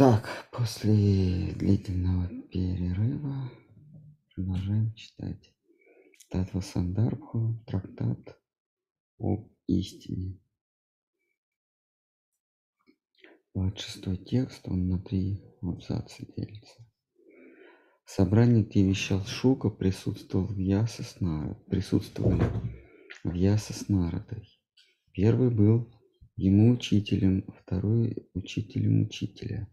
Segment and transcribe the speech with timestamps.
[0.00, 3.52] Так, после длительного перерыва
[4.34, 5.52] продолжаем читать
[6.30, 8.40] Татва Сандарбху, трактат
[9.18, 10.40] об истине.
[13.52, 16.82] 26 текст, он на три абзаца делится.
[18.06, 21.20] В собрании, вещал Шука, присутствовал в Яса с
[21.68, 22.42] присутствовали
[23.22, 23.34] в
[23.84, 24.48] Яса.
[25.12, 25.92] Первый был
[26.36, 29.68] ему учителем, второй учителем учителя.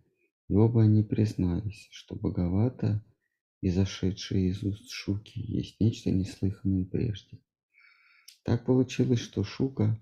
[0.50, 3.04] И оба они признались, что Боговато,
[3.62, 7.40] изошедшее из уст Шуки, есть нечто неслыханное прежде.
[8.44, 10.00] Так получилось, что Шука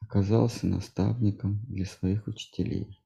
[0.00, 3.02] оказался наставником для своих учителей.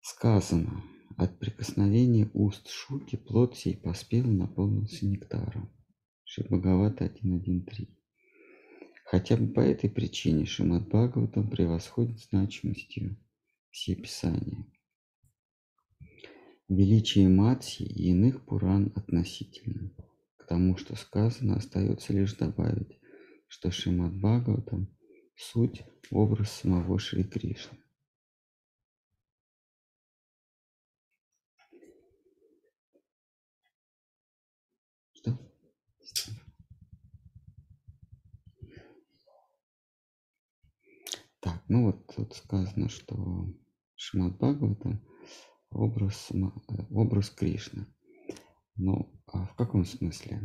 [0.00, 0.82] Сказано,
[1.18, 5.70] от прикосновения уст Шуки плод сей поспел и наполнился нектаром.
[6.24, 7.88] Шибхагавата 1.1.3.
[9.04, 13.18] Хотя бы по этой причине Шимат Бхагаватам превосходит значимостью
[13.70, 14.66] все писания.
[16.68, 19.92] Величие Матси и иных Пуран относительно.
[20.36, 22.98] К тому, что сказано, остается лишь добавить,
[23.48, 24.96] что Шимат Бхагаватам–
[25.36, 27.78] суть образ самого Шри Кришны.
[41.40, 43.46] Так, ну вот тут сказано, что
[44.02, 44.98] Шимат Бхагавата
[45.70, 46.32] образ,
[46.90, 47.86] образ Кришны.
[48.76, 50.40] Ну, а в каком смысле?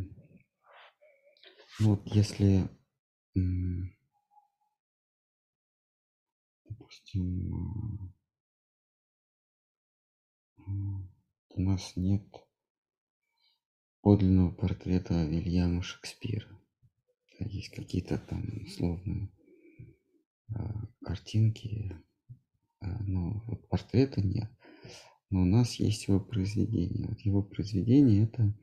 [1.80, 2.68] Вот если,
[6.68, 8.14] допустим,
[10.58, 12.26] у нас нет
[14.02, 16.60] подлинного портрета Вильяма Шекспира.
[17.38, 19.32] Есть какие-то там условные
[20.54, 22.05] а, картинки,
[22.80, 24.50] а, но вот портрета нет.
[25.30, 27.08] Но у нас есть его произведение.
[27.08, 28.54] Вот его произведение это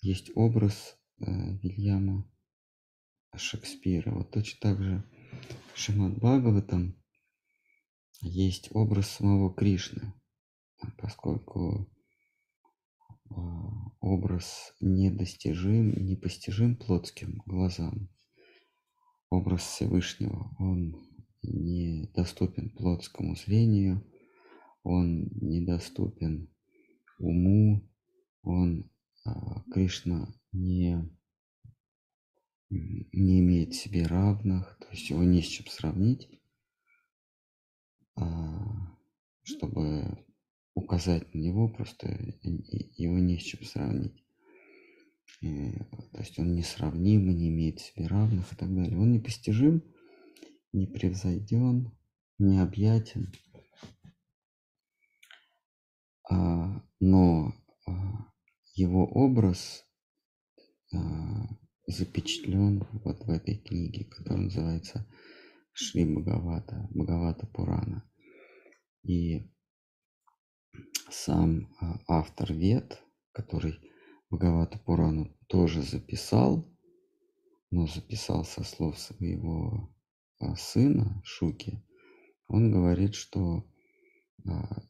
[0.00, 1.24] есть образ э,
[1.58, 2.28] Вильяма
[3.36, 4.12] Шекспира.
[4.12, 5.04] Вот точно так же
[5.74, 6.96] Шимат Бхагаватам
[8.22, 10.12] есть образ самого Кришны,
[10.98, 11.88] поскольку
[14.00, 18.08] образ недостижим, непостижим плотским глазам.
[19.30, 20.96] Образ Всевышнего, он
[21.42, 24.04] недоступен плотскому зрению,
[24.82, 26.48] он недоступен
[27.18, 27.88] уму,
[28.42, 28.90] он,
[29.72, 31.08] Кришна не,
[32.70, 36.28] не имеет себе равных, то есть его не с чем сравнить,
[38.16, 38.96] а,
[39.42, 40.24] чтобы
[40.74, 42.08] указать на него, просто
[42.42, 44.24] его не с чем сравнить.
[45.40, 48.98] То есть он несравним, не имеет себе равных и так далее.
[48.98, 49.82] Он непостижим,
[50.72, 51.90] непревзойден,
[52.38, 53.32] необъятен.
[56.30, 57.52] А, но
[57.86, 57.92] а,
[58.74, 59.84] его образ
[60.92, 60.98] а,
[61.86, 65.06] запечатлен вот в этой книге, которая называется
[65.72, 68.04] Шри Бхагавата, Бхагавата Пурана.
[69.02, 69.50] И
[71.10, 71.74] сам
[72.06, 73.02] автор Вед,
[73.32, 73.78] который
[74.30, 76.72] Бхагавата Пурану тоже записал,
[77.70, 79.99] но записал со слов своего а,
[80.56, 81.82] сына Шуки,
[82.48, 83.64] он говорит, что
[84.46, 84.82] а,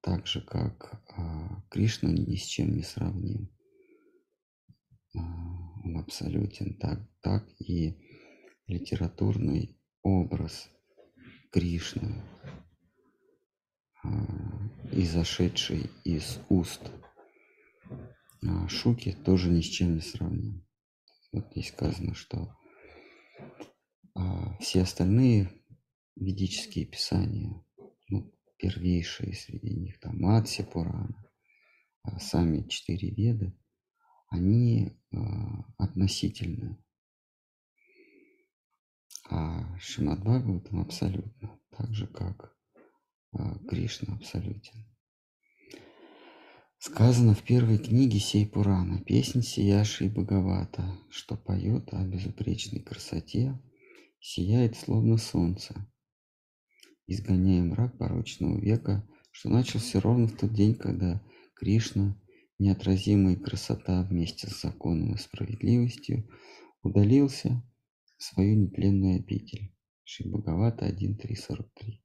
[0.00, 3.50] так же, как а, Кришна ни с чем не сравним,
[5.12, 7.98] он абсолютен, так, так и
[8.68, 10.68] литературный образ
[11.50, 12.22] Кришны,
[14.92, 16.92] изошедший из уст
[18.68, 20.64] Шуки, тоже ни с чем не сравним.
[21.32, 22.56] Вот здесь сказано, что
[24.14, 25.50] а все остальные
[26.16, 27.64] ведические писания,
[28.08, 31.30] ну, первейшие среди них, там Матси Пурана,
[32.02, 33.56] а сами четыре веды,
[34.28, 36.78] они а, относительны.
[39.28, 42.56] А Шимад Бхагаватам абсолютно, так же как
[43.68, 44.86] Кришна абсолютен.
[46.78, 53.56] Сказано в первой книге сей Пурана, песнь Сияши и Бхагавата, что поет о безупречной красоте,
[54.20, 55.74] сияет словно солнце,
[57.06, 61.22] изгоняя мрак порочного века, что начался ровно в тот день, когда
[61.54, 62.16] Кришна,
[62.58, 66.28] неотразимая красота вместе с законом и справедливостью,
[66.82, 67.62] удалился
[68.16, 69.74] в свою нетленную обитель.
[70.04, 72.00] Шибагавата 1.3.43.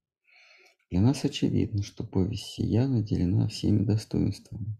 [0.91, 4.77] Для нас очевидно, что повесть сия наделена всеми достоинствами.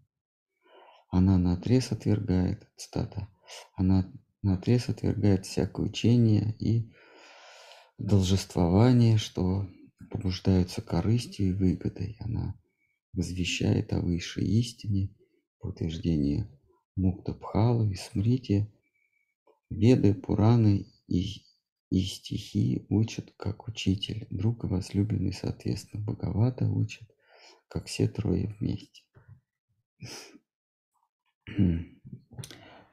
[1.10, 3.28] Она наотрез отвергает, цитата,
[3.74, 4.10] она
[4.42, 6.92] наотрез отвергает всякое учение и
[7.98, 9.66] должествование, что
[10.10, 12.16] побуждаются корыстью и выгодой.
[12.20, 12.58] Она
[13.12, 15.14] возвещает о высшей истине
[15.58, 16.48] по утверждению
[16.96, 18.72] Муктабхала и Смрити.
[19.68, 21.42] Веды, Пураны и,
[21.90, 24.26] и стихи учат как учитель.
[24.30, 27.08] Друг и возлюбленный, соответственно, Бхагавата учат,
[27.68, 29.02] как все трое вместе.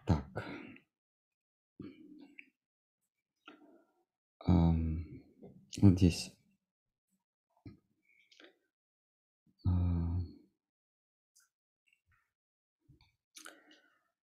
[0.05, 0.45] Так.
[5.81, 6.31] Вот здесь.
[9.66, 9.72] А,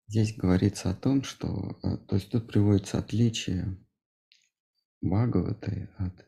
[0.06, 3.76] Здесь говорится о том, что, э, то есть тут приводится отличие
[5.02, 6.26] Бхагаваты от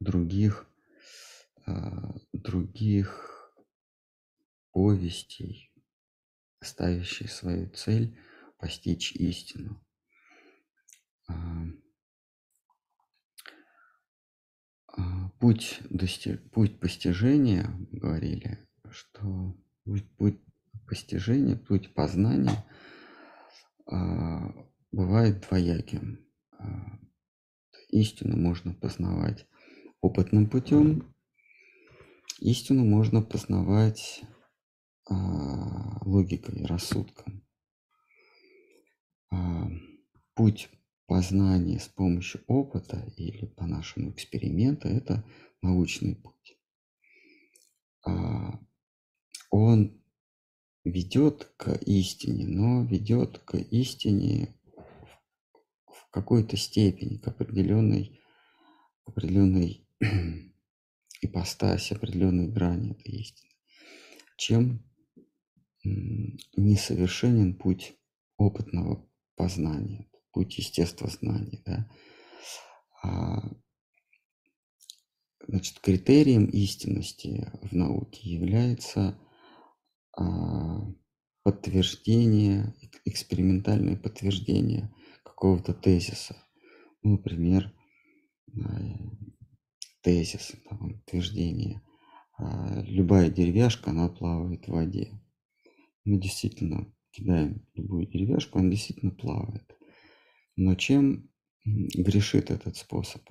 [0.00, 0.66] других,
[1.66, 3.52] а, других
[4.72, 5.72] повестей,
[6.62, 8.18] ставящих свою цель
[8.58, 9.80] постичь истину.
[11.28, 11.34] А,
[14.86, 14.87] а,
[15.38, 16.36] путь, дости...
[16.52, 18.58] путь постижения, говорили,
[18.90, 20.40] что путь,
[20.86, 22.64] постижения, путь познания
[23.86, 24.52] а,
[24.92, 26.20] бывает двояким.
[26.58, 26.98] А,
[27.88, 29.46] истину можно познавать
[30.00, 31.14] опытным путем,
[32.40, 34.22] истину можно познавать
[35.08, 37.46] а, логикой, рассудком.
[39.30, 39.68] А,
[40.34, 40.70] путь
[41.08, 45.24] познание с помощью опыта или по-нашему эксперимента– это
[45.62, 46.58] научный путь.
[48.04, 48.60] А,
[49.50, 50.00] он
[50.84, 54.54] ведет к истине, но ведет к истине
[55.86, 58.20] в какой-то степени, к определенной,
[59.06, 59.88] определенной
[61.22, 63.50] ипостаси, определенной грани этой истины.
[64.36, 64.84] Чем
[65.84, 67.96] несовершенен путь
[68.36, 71.60] опытного познания путь естествознания.
[71.66, 71.90] Да?
[73.02, 73.42] А,
[75.48, 79.18] значит, критерием истинности в науке является
[80.16, 80.80] а,
[81.42, 82.72] подтверждение,
[83.04, 84.94] экспериментальное подтверждение
[85.24, 86.36] какого-то тезиса.
[87.02, 87.74] Ну, например,
[90.02, 91.82] тезис, там, утверждение.
[92.38, 95.20] А, любая деревяшка, она плавает в воде.
[96.04, 99.77] Мы действительно кидаем любую деревяшку, она действительно плавает.
[100.58, 101.30] Но чем
[101.64, 103.22] грешит этот способ?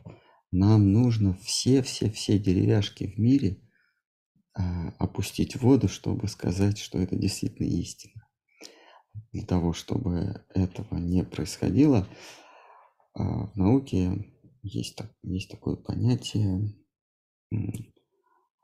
[0.49, 3.61] Нам нужно все-все-все деревяшки в мире
[4.53, 8.29] а, опустить в воду, чтобы сказать, что это действительно истина.
[9.33, 12.07] Для того, чтобы этого не происходило,
[13.13, 14.33] а, в науке
[14.63, 16.77] есть, есть такое понятие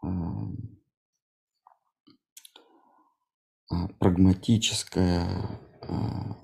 [0.02, 0.54] а,
[4.00, 6.38] прагматическое, а,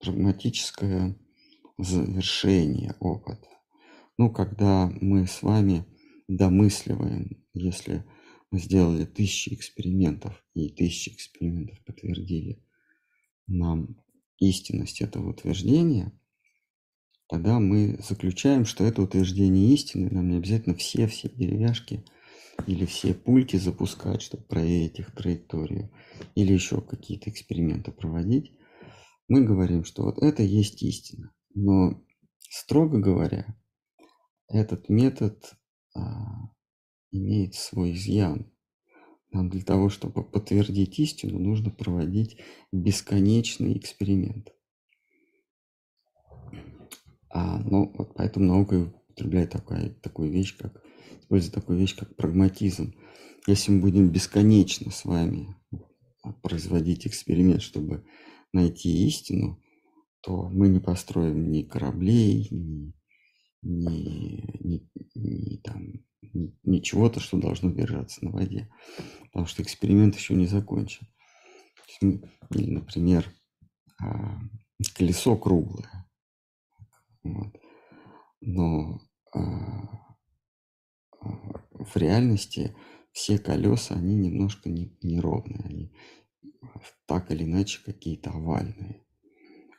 [0.00, 1.14] прагматическое
[1.78, 3.48] завершение опыта.
[4.18, 5.86] Ну, когда мы с вами
[6.28, 8.04] домысливаем, если
[8.50, 12.62] мы сделали тысячи экспериментов, и тысячи экспериментов подтвердили
[13.46, 13.96] нам
[14.38, 16.12] истинность этого утверждения,
[17.28, 22.04] тогда мы заключаем, что это утверждение истины, нам не обязательно все-все деревяшки
[22.66, 25.90] или все пульки запускать, чтобы проверить их траекторию,
[26.34, 28.52] или еще какие-то эксперименты проводить.
[29.28, 31.32] Мы говорим, что вот это есть истина.
[31.54, 32.02] Но,
[32.48, 33.56] строго говоря,
[34.48, 35.54] этот метод
[35.94, 36.50] а,
[37.10, 38.50] имеет свой изъян.
[39.30, 42.38] Нам для того, чтобы подтвердить истину, нужно проводить
[42.70, 44.52] бесконечный эксперимент.
[47.30, 50.82] А, ну, вот поэтому наука употребляет такая, такую вещь, как
[51.20, 52.94] использует такую вещь, как прагматизм.
[53.46, 55.56] Если мы будем бесконечно с вами
[56.42, 58.04] производить эксперимент, чтобы
[58.52, 59.62] найти истину,
[60.22, 62.94] то мы не построим ни кораблей, ни,
[63.62, 68.70] ни, ни, ни, там, ни, ничего-то, что должно держаться на воде.
[69.24, 71.08] Потому что эксперимент еще не закончен.
[72.00, 73.32] Или, например,
[74.00, 74.38] а,
[74.94, 76.08] колесо круглое.
[77.24, 77.56] Вот.
[78.40, 79.00] Но
[79.34, 79.40] а,
[81.20, 82.76] а, в реальности
[83.10, 85.64] все колеса, они немножко неровные.
[85.64, 85.92] Они
[87.06, 89.04] так или иначе какие-то овальные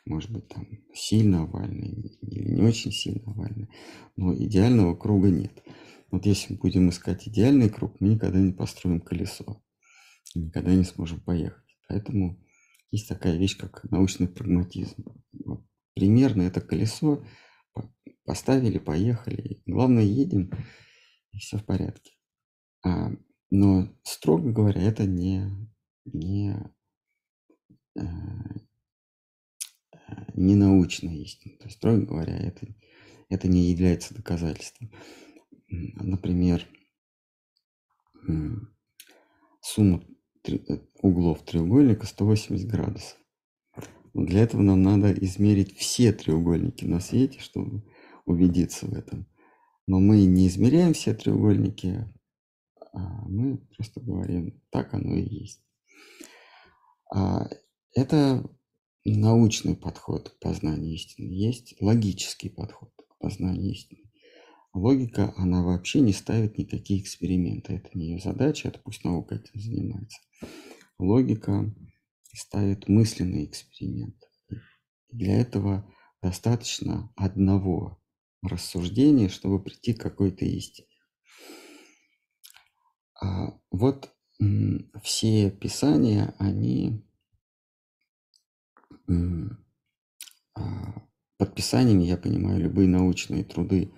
[0.06, 3.70] может быть, там сильно овальный или не очень сильно овальный,
[4.16, 5.64] но идеального круга нет.
[6.12, 9.64] Вот если мы будем искать идеальный круг, мы никогда не построим колесо,
[10.36, 11.78] никогда не сможем поехать.
[11.88, 12.40] Поэтому
[12.92, 15.06] есть такая вещь, как научный прагматизм.
[15.46, 15.66] Вот.
[15.96, 17.24] Примерно это колесо
[18.26, 19.62] поставили, поехали.
[19.66, 20.52] Главное, едем,
[21.32, 22.14] и все в порядке.
[22.86, 23.12] А,
[23.50, 25.50] но, строго говоря, это не,
[26.06, 26.56] не,
[30.08, 31.58] э, не научная истина.
[31.58, 32.68] То есть, строго говоря, это,
[33.30, 34.92] это не является доказательством.
[35.70, 36.66] Например,
[39.62, 40.04] сумма
[40.48, 40.58] э,
[41.02, 43.18] углов треугольника 180 градусов.
[44.14, 47.84] Для этого нам надо измерить все треугольники на свете, чтобы
[48.26, 49.26] убедиться в этом.
[49.88, 52.08] Но мы не измеряем все треугольники,
[52.94, 55.64] а мы просто говорим, так оно и есть.
[57.12, 57.50] А
[57.96, 58.48] это
[59.06, 61.32] научный подход к познанию истины.
[61.32, 64.10] Есть логический подход к познанию истины.
[64.74, 67.74] Логика, она вообще не ставит никакие эксперименты.
[67.74, 70.20] Это не ее задача, это пусть наука этим занимается.
[70.98, 71.74] Логика
[72.34, 74.16] ставит мысленный эксперимент.
[75.10, 75.88] Для этого
[76.22, 78.02] достаточно одного
[78.42, 80.88] рассуждения, чтобы прийти к какой-то истине.
[83.22, 84.12] А вот
[85.04, 87.06] все писания, они
[89.08, 90.64] а,
[91.38, 93.94] под писаниями я понимаю любые научные труды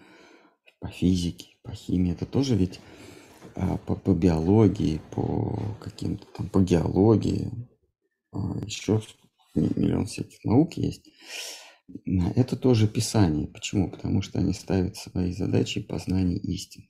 [0.80, 2.14] по физике, по химии.
[2.14, 2.80] Это тоже ведь
[3.56, 7.52] а, по, по биологии, по каким-то там, по геологии,
[8.32, 9.02] а, еще
[9.54, 11.10] миллион всяких наук есть.
[12.36, 13.48] Это тоже писание.
[13.48, 13.92] Почему?
[13.92, 16.88] Потому что они ставят свои задачи познания истины.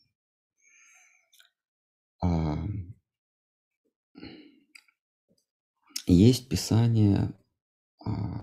[6.08, 7.34] Есть писания, а,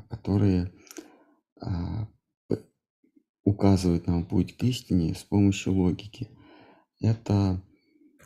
[0.08, 0.72] которые
[1.60, 2.08] а,
[3.44, 6.28] указывают нам путь к истине с помощью логики.
[7.00, 7.62] Это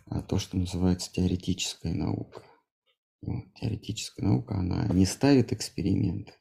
[0.06, 2.42] а, то, что называется теоретическая наука.
[3.60, 6.32] Теоретическая наука, она не ставит эксперименты,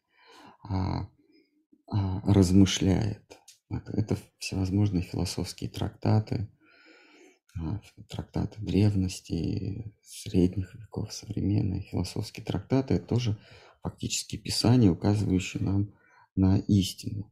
[0.64, 1.10] а,
[1.88, 3.38] а размышляет.
[3.70, 6.50] Это всевозможные философские трактаты,
[8.10, 13.38] трактаты древности, средних веков, современные философские трактаты, тоже
[13.86, 15.94] фактически писания, указывающие нам
[16.36, 17.32] на истину.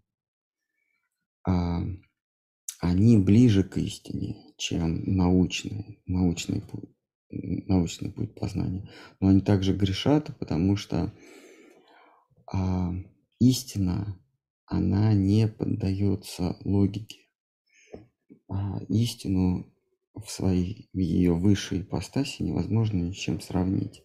[1.47, 1.81] А,
[2.79, 6.95] они ближе к истине, чем научный, научный путь,
[7.31, 8.87] научный путь познания.
[9.19, 11.11] Но они также грешат, потому что
[12.45, 12.93] а,
[13.39, 14.19] истина,
[14.67, 17.21] она не поддается логике.
[18.47, 19.73] А истину
[20.13, 24.03] в своей в ее высшей ипостаси невозможно ничем сравнить.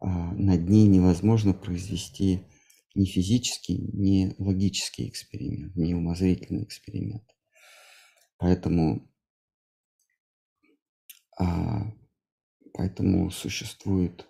[0.00, 2.44] А, над ней невозможно произвести
[2.94, 7.24] ни физический, ни логический эксперимент, ни умозрительный эксперимент.
[8.38, 9.10] Поэтому,
[11.38, 11.92] а,
[12.72, 14.28] поэтому существует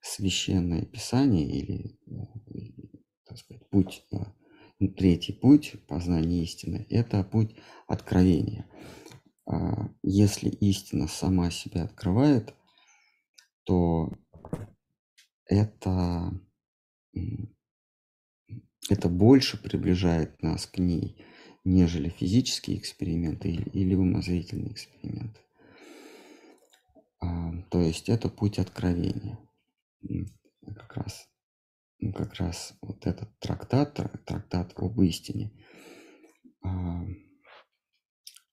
[0.00, 4.16] священное писание или, э, так сказать, путь э,
[4.88, 7.54] Третий путь познания истины– это путь
[7.86, 8.66] откровения.
[9.46, 12.54] А, если истина сама себя открывает,
[13.64, 14.12] то
[15.46, 16.32] это,
[18.88, 21.24] это больше приближает нас к ней,
[21.64, 25.40] нежели физические эксперименты или, или умозрительные эксперименты.
[27.20, 29.38] А, то есть это путь откровения.
[30.64, 31.28] Как раз
[32.10, 33.94] как раз вот этот трактат,
[34.24, 35.52] трактат об истине,
[36.62, 37.04] а,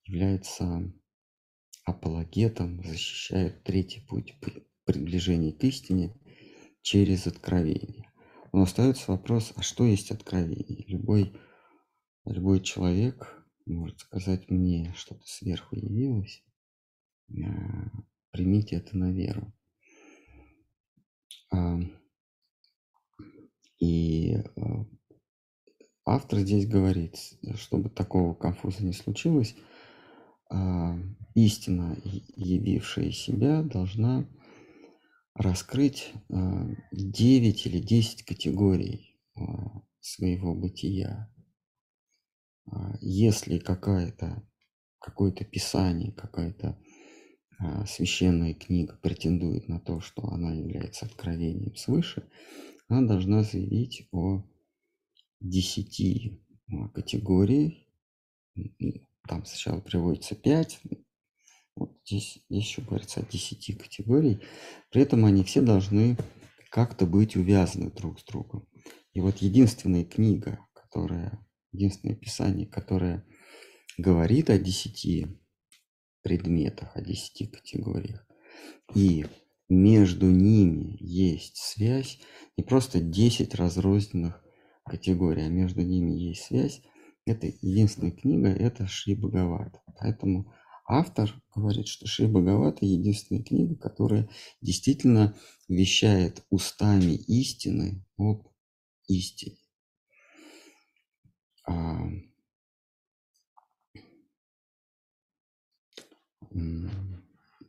[0.09, 0.91] является
[1.85, 4.35] апологетом, защищает третий путь
[4.85, 6.15] приближения к истине
[6.81, 8.11] через откровение.
[8.51, 10.83] Но остается вопрос, а что есть откровение?
[10.87, 11.37] Любой,
[12.25, 16.43] любой человек может сказать мне, что-то сверху явилось,
[17.29, 17.91] а,
[18.31, 19.53] примите это на веру.
[21.51, 21.79] А,
[23.77, 24.41] и э,
[26.03, 27.15] автор здесь говорит,
[27.55, 29.55] чтобы такого конфуза не случилось,
[31.35, 31.97] истина,
[32.35, 34.27] явившая себя, должна
[35.35, 41.31] раскрыть 9 а, или 10 категорий а, своего бытия.
[43.01, 44.43] Если какая-то
[44.99, 46.77] какое-то писание, какая-то
[47.87, 52.29] священная книга претендует на то, что она является откровением свыше,
[52.89, 54.43] она должна заявить о
[55.41, 56.41] 10
[56.71, 57.73] а, категориях.
[59.27, 60.79] Там сначала приводится 5,
[61.75, 64.41] вот здесь, еще говорится о 10 категорий.
[64.91, 66.17] При этом они все должны
[66.69, 68.67] как-то быть увязаны друг с другом.
[69.13, 71.39] И вот единственная книга, которая,
[71.71, 73.25] единственное писание, которое
[73.97, 75.27] говорит о 10
[76.21, 78.25] предметах, о 10 категориях,
[78.93, 79.25] и
[79.69, 82.19] между ними есть связь,
[82.57, 84.43] не просто 10 разрозненных
[84.83, 86.81] категорий, а между ними есть связь.
[87.29, 89.79] Это единственная книга, это Шри Бхагават.
[90.00, 90.51] Поэтому
[90.88, 94.27] автор говорит, что Шри Бхагават единственная книга, которая
[94.62, 95.36] действительно
[95.67, 98.48] вещает устами истины об
[99.07, 99.57] истине.
[101.67, 102.00] А,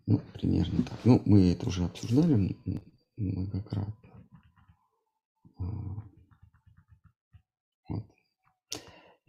[0.06, 0.98] Ну, примерно так.
[1.04, 2.56] Ну, мы это уже обсуждали
[3.18, 3.94] многократно.
[5.58, 5.64] А,
[7.90, 8.19] вот.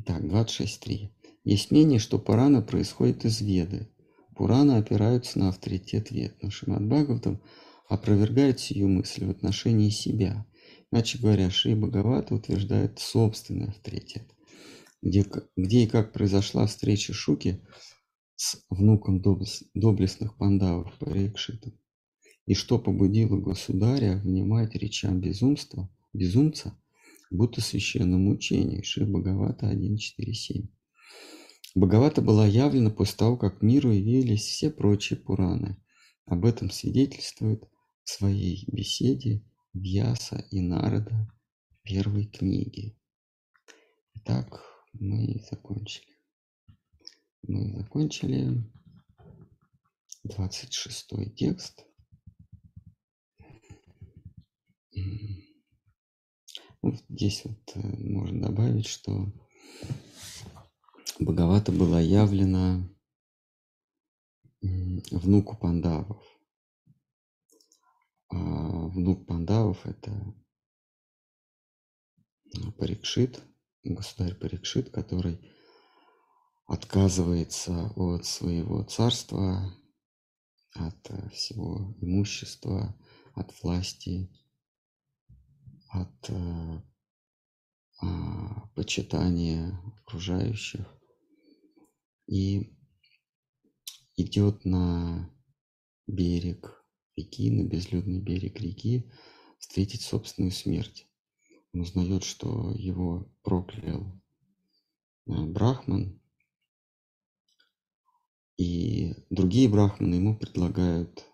[0.04, 1.10] Итак, 26.3.
[1.44, 3.88] Есть мнение, что Пурана происходит из Веды.
[4.36, 6.42] Пурана опираются на авторитет Вед.
[6.42, 7.40] Но Шимат Бхагаватам
[7.88, 10.48] опровергает сию мысль в отношении себя.
[10.92, 14.28] Иначе говоря, Шри Бхагавата утверждает собственный авторитет.
[15.04, 15.24] Где,
[15.56, 17.64] где и как произошла встреча Шуки
[18.38, 19.22] с внуком
[19.76, 21.74] доблестных пандавов Парикшитом,
[22.48, 26.76] и что побудило государя внимать речам безумства, безумца,
[27.32, 28.84] будто священному учению.
[28.84, 30.68] Шри Бхагавата 1.4.7.
[31.74, 35.82] Бхагавата была явлена после того, как миру явились все прочие Пураны.
[36.26, 37.64] Об этом свидетельствует
[38.04, 41.32] в своей беседе Вьяса и Нарада
[41.84, 42.98] первой книги.
[44.16, 44.62] Итак,
[44.94, 46.08] мы закончили.
[47.44, 48.70] Мы закончили
[50.24, 51.86] 26 текст.
[54.94, 55.51] Вот
[56.84, 59.32] здесь вот э, можно добавить, что
[61.20, 62.90] Бхагавата была явлена
[64.62, 66.24] внуку пандавов.
[68.30, 70.12] А внук пандавов– это
[72.78, 73.42] Парикшит,
[73.84, 75.40] государь Парикшит, который
[76.66, 79.76] отказывается от своего царства,
[80.74, 82.96] от всего имущества,
[83.36, 84.32] от власти,
[85.92, 86.82] от э,
[88.02, 90.86] а, почитания окружающих
[92.28, 92.74] и
[94.16, 95.30] идет на
[96.08, 96.84] берег
[97.16, 99.12] реки, на безлюдный берег реки,
[99.60, 101.08] встретить собственную смерть.
[101.74, 104.22] Он узнает, что его проклял
[105.28, 106.22] э, Брахман,
[108.58, 111.26] и другие брахманы ему предлагают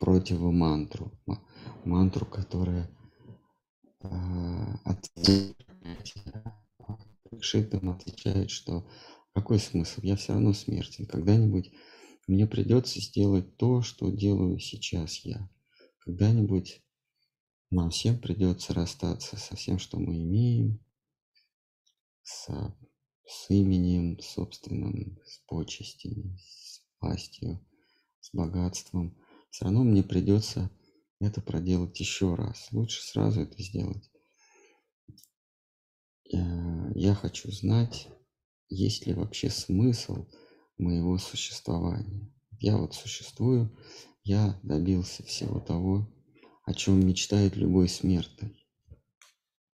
[0.00, 1.12] противомантру,
[1.84, 2.90] мантру, которая
[4.02, 4.08] э,
[4.84, 5.56] отвечает
[7.40, 8.88] Шитам отвечает, что
[9.32, 10.00] какой смысл?
[10.02, 11.06] Я все равно смертен.
[11.06, 11.72] Когда-нибудь
[12.26, 15.48] мне придется сделать то, что делаю сейчас я.
[16.00, 16.82] Когда-нибудь
[17.70, 20.80] нам всем придется расстаться со всем, что мы имеем,
[22.22, 22.48] с,
[23.26, 27.64] с именем собственным, с почестями, с властью,
[28.20, 29.16] с богатством.
[29.50, 30.70] Все равно мне придется
[31.20, 32.68] это проделать еще раз.
[32.72, 34.10] Лучше сразу это сделать.
[36.32, 36.38] Э,
[36.94, 38.08] я хочу знать,
[38.68, 40.26] есть ли вообще смысл
[40.78, 42.32] моего существования.
[42.58, 43.76] Я вот существую,
[44.22, 46.08] я добился всего того,
[46.64, 48.66] о чем мечтает любой смертный.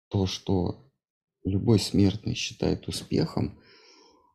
[0.10, 0.92] То, что
[1.44, 3.60] любой смертный считает успехом,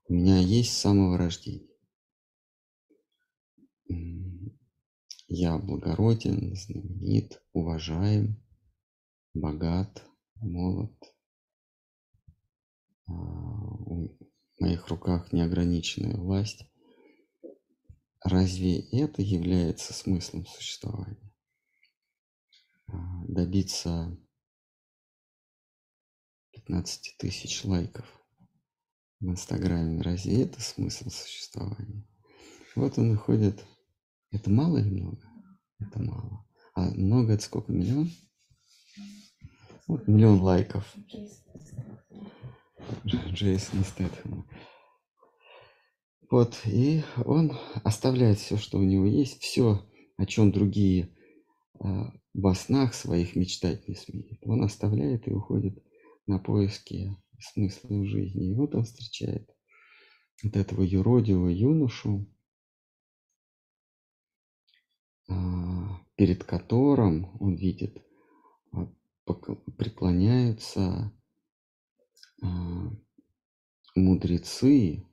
[0.09, 1.67] у меня есть с самого рождения.
[5.31, 8.43] Я благороден, знаменит, уважаем,
[9.35, 10.03] богат,
[10.37, 10.97] молод,
[13.07, 14.09] а, в
[14.59, 16.64] моих руках неограниченная власть.
[18.25, 21.33] Разве это является смыслом существования?
[22.87, 24.19] А, добиться
[26.53, 28.07] 15 тысяч лайков
[29.21, 32.09] в Инстаграме, разве это смысл существования?
[32.75, 33.62] Вот он выходит.
[34.31, 35.23] Это мало или много?
[35.81, 36.45] Это мало.
[36.75, 37.73] А много это сколько?
[37.73, 38.11] Миллион?
[39.87, 40.95] Вот миллион лайков.
[43.05, 44.47] Джейсон Стэтхэма.
[46.31, 49.87] Вот, и он оставляет все, что у него есть, все,
[50.19, 51.17] о чем другие
[51.81, 54.38] а, во снах своих мечтать не смеют.
[54.45, 55.83] Он оставляет и уходит
[56.27, 58.51] на поиски смысла в жизни.
[58.51, 59.49] И вот он встречает
[60.43, 62.27] вот этого юродивого юношу,
[66.17, 68.05] перед которым он видит,
[68.73, 68.88] а,
[69.77, 71.12] преклоняются
[72.43, 72.91] а,
[73.95, 75.07] мудрецы,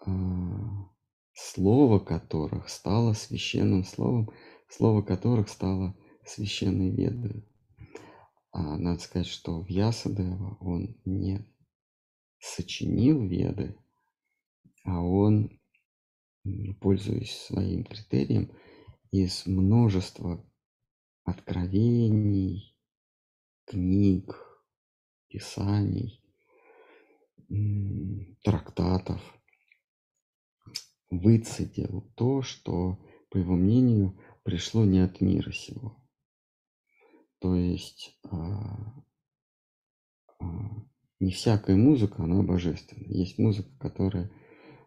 [0.00, 0.88] а,
[1.32, 4.30] слово которых стало священным словом,
[4.68, 7.46] слово которых стало священной ведой.
[8.52, 11.46] А надо сказать, что в Ясадева он не
[12.38, 13.76] сочинил веды,
[14.84, 15.55] а он,
[16.80, 18.50] пользуясь своим критерием,
[19.10, 20.44] из множества
[21.24, 22.76] откровений,
[23.64, 24.36] книг,
[25.28, 26.22] писаний,
[28.42, 29.20] трактатов
[31.10, 32.98] выцедил то, что,
[33.30, 35.96] по его мнению, пришло не от мира сего.
[37.38, 39.04] То есть а,
[40.40, 40.44] а,
[41.20, 43.06] не всякая музыка, она божественна.
[43.06, 44.30] Есть музыка, которая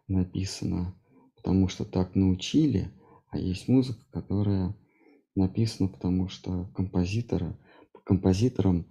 [0.08, 0.99] написана,
[1.42, 2.92] потому что так научили,
[3.30, 4.76] а есть музыка, которая
[5.34, 7.58] написана, потому что композитора,
[8.04, 8.86] композитором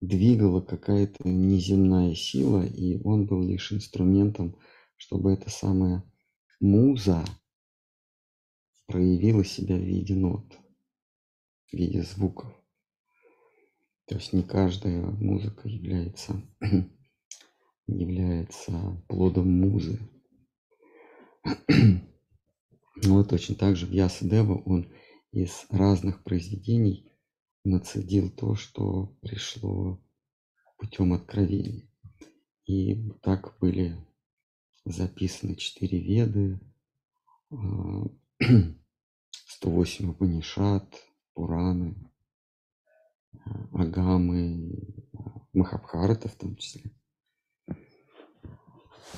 [0.00, 4.56] двигала какая-то неземная сила, и он был лишь инструментом,
[4.96, 6.04] чтобы эта самая
[6.60, 7.24] муза
[8.86, 10.56] проявила себя в виде нот,
[11.66, 12.52] в виде звуков.
[14.06, 16.40] То есть не каждая музыка является,
[17.88, 19.98] является плодом музы.
[23.04, 24.92] Вот точно так же в Ясадева он
[25.30, 27.12] из разных произведений
[27.64, 30.02] нацедил то, что пришло
[30.78, 31.88] путем откровения.
[32.64, 33.96] И так были
[34.84, 36.60] записаны четыре веды,
[39.46, 40.94] 108 Упанишат,
[41.34, 41.94] Пураны,
[43.72, 44.72] Агамы,
[45.52, 46.90] Махабхарата в том числе.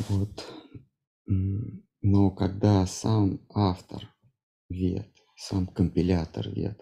[0.08, 0.46] Вот.
[2.02, 4.08] Но когда сам автор
[4.68, 6.80] вед, сам компилятор вед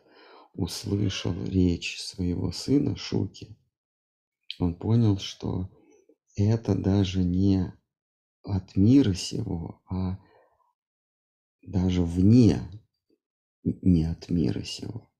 [0.52, 3.58] услышал речь своего сына Шуки,
[4.60, 5.70] он понял, что
[6.36, 7.72] это даже не
[8.44, 10.18] от мира сего, а
[11.62, 12.60] даже вне,
[13.64, 15.10] не от мира сего.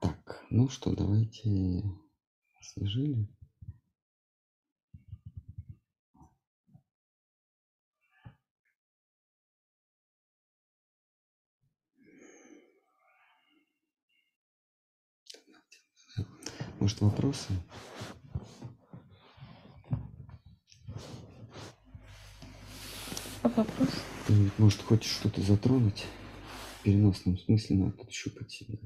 [0.00, 1.82] Так, ну что, давайте
[2.58, 3.28] освежили.
[16.80, 17.48] Может, вопросы?
[23.42, 23.88] Вопрос.
[24.58, 26.06] Может, хочешь что-то затронуть?
[26.78, 28.78] В переносном смысле надо тут щупать себя.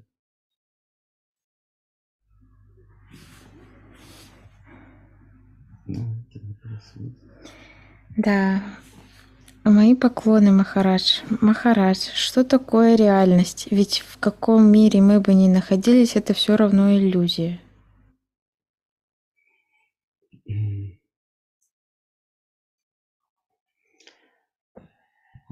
[8.16, 8.62] Да.
[9.64, 11.20] Мои поклоны, Махарадж.
[11.40, 13.68] Махарадж, что такое реальность?
[13.70, 17.60] Ведь в каком мире мы бы ни находились, это все равно иллюзия.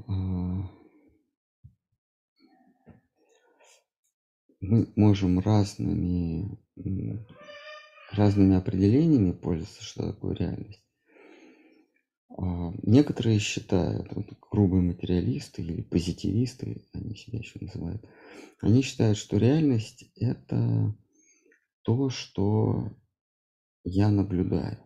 [4.61, 6.57] мы можем разными,
[8.11, 10.85] разными определениями пользоваться, что такое реальность.
[12.29, 18.05] А, некоторые считают, вот, грубые материалисты или позитивисты, они себя еще называют,
[18.61, 20.95] они считают, что реальность– это
[21.81, 22.95] то, что
[23.83, 24.77] я наблюдаю.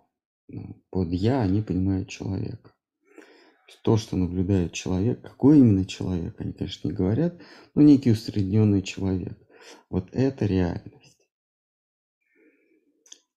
[0.48, 2.75] Ну, под «я» они понимают человека
[3.82, 7.40] то, что наблюдает человек, какой именно человек, они, конечно, не говорят,
[7.74, 9.38] но некий усредненный человек.
[9.90, 11.18] Вот это реальность.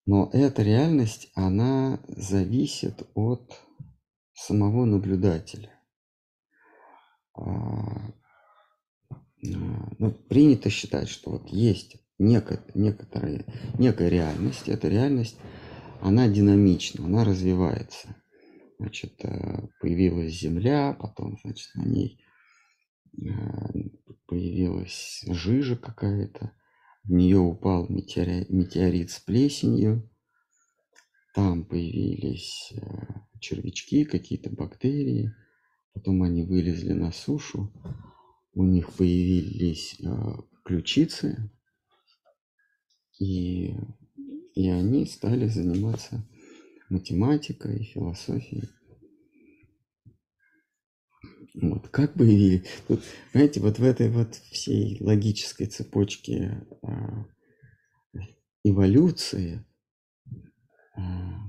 [0.04, 3.60] Но эта реальность, она зависит от
[4.34, 5.70] самого наблюдателя.
[7.34, 8.12] А,
[9.42, 15.36] ну, принято считать, что вот есть некая, некая реальность, эта реальность,
[16.00, 18.16] она динамична, она развивается–
[18.78, 22.20] значит, э, появилась Земля, потом, значит, на ней
[23.20, 23.28] э,
[24.26, 26.52] появилась жижа какая-то,
[27.04, 30.08] в нее упал метеорит, метеорит с плесенью,
[31.34, 32.80] там появились э,
[33.40, 35.34] червячки, какие-то бактерии,
[35.92, 37.72] потом они вылезли на сушу,
[38.54, 39.98] у них появились
[40.64, 41.50] ключицы,
[43.18, 43.74] и,
[44.54, 46.24] и они стали заниматься
[46.90, 48.68] математикой, философией.
[51.60, 57.26] Вот, как бы тут, знаете, вот в этой вот всей логической цепочке а,
[58.62, 59.64] эволюции,
[60.94, 61.40] а,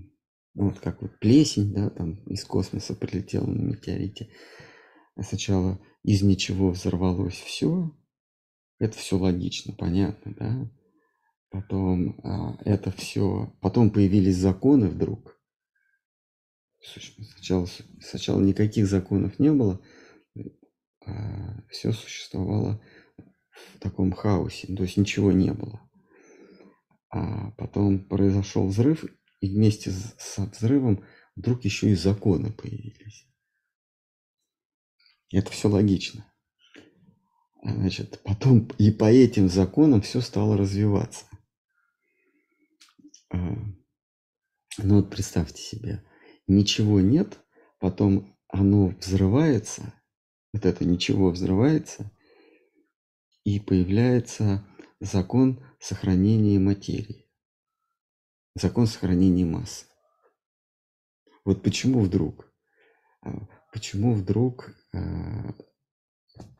[0.56, 4.30] вот как вот плесень, да, там из космоса прилетела на метеорите,
[5.15, 7.95] а сначала из ничего взорвалось все,
[8.80, 10.71] это все логично, понятно, да,
[11.49, 15.39] Потом а, это все, потом появились законы вдруг.
[16.81, 17.67] Сначала,
[18.01, 19.81] сначала никаких законов не было,
[21.05, 22.81] а все существовало
[23.75, 25.81] в таком хаосе, то есть ничего не было.
[27.09, 29.03] А потом произошел взрыв,
[29.41, 31.03] и вместе с взрывом
[31.35, 33.27] вдруг еще и законы появились.
[35.31, 36.31] Это все логично.
[37.63, 41.25] Значит, потом и по этим законам все стало развиваться.
[43.32, 43.76] Ну
[44.78, 46.04] вот представьте себе,
[46.48, 47.39] ничего нет,
[47.80, 49.94] потом оно взрывается,
[50.54, 52.12] вот это ничего взрывается,
[53.44, 54.65] и появляется
[55.00, 57.30] закон сохранения материи,
[58.56, 59.86] закон сохранения массы.
[61.46, 62.52] Вот почему вдруг?
[63.22, 65.54] А, почему вдруг а,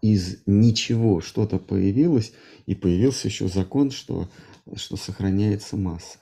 [0.02, 2.34] из ничего что-то появилось,
[2.66, 4.30] и появился еще закон, что,
[4.76, 6.20] что сохраняется масса.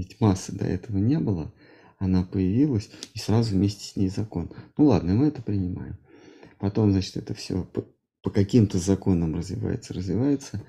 [0.00, 1.52] Ведь массы до этого не было,
[1.98, 4.50] она появилась, и сразу вместе с ней закон.
[4.78, 5.98] Ну ладно, мы это принимаем.
[6.58, 7.86] Потом, значит, это все по,
[8.22, 10.64] по каким-то законам развивается, развивается.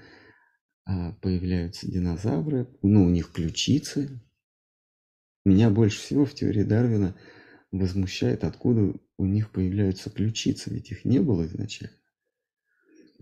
[0.84, 4.22] А появляются динозавры, ну, у них ключицы.
[5.46, 7.16] Меня больше всего в теории Дарвина
[7.72, 11.96] возмущает, откуда у них появляются ключицы, ведь их не было изначально.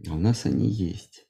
[0.07, 1.29] А у нас они есть.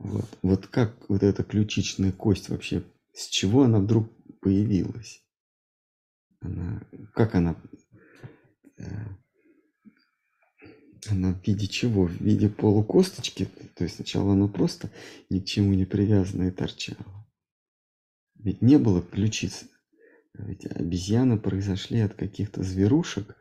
[0.00, 4.08] Вот, вот как вот эта ключичная кость вообще, с чего она вдруг
[4.40, 5.24] появилась?
[6.40, 6.82] Она,
[7.14, 7.56] как она,
[8.78, 8.84] э,
[11.08, 12.06] она в виде чего?
[12.06, 13.46] В виде полукосточки?
[13.74, 14.90] То есть сначала она просто
[15.28, 17.28] ни к чему не привязана и торчала.
[18.36, 19.66] Ведь не было ключицы.
[20.34, 23.36] Ведь обезьяны произошли от каких-то зверушек,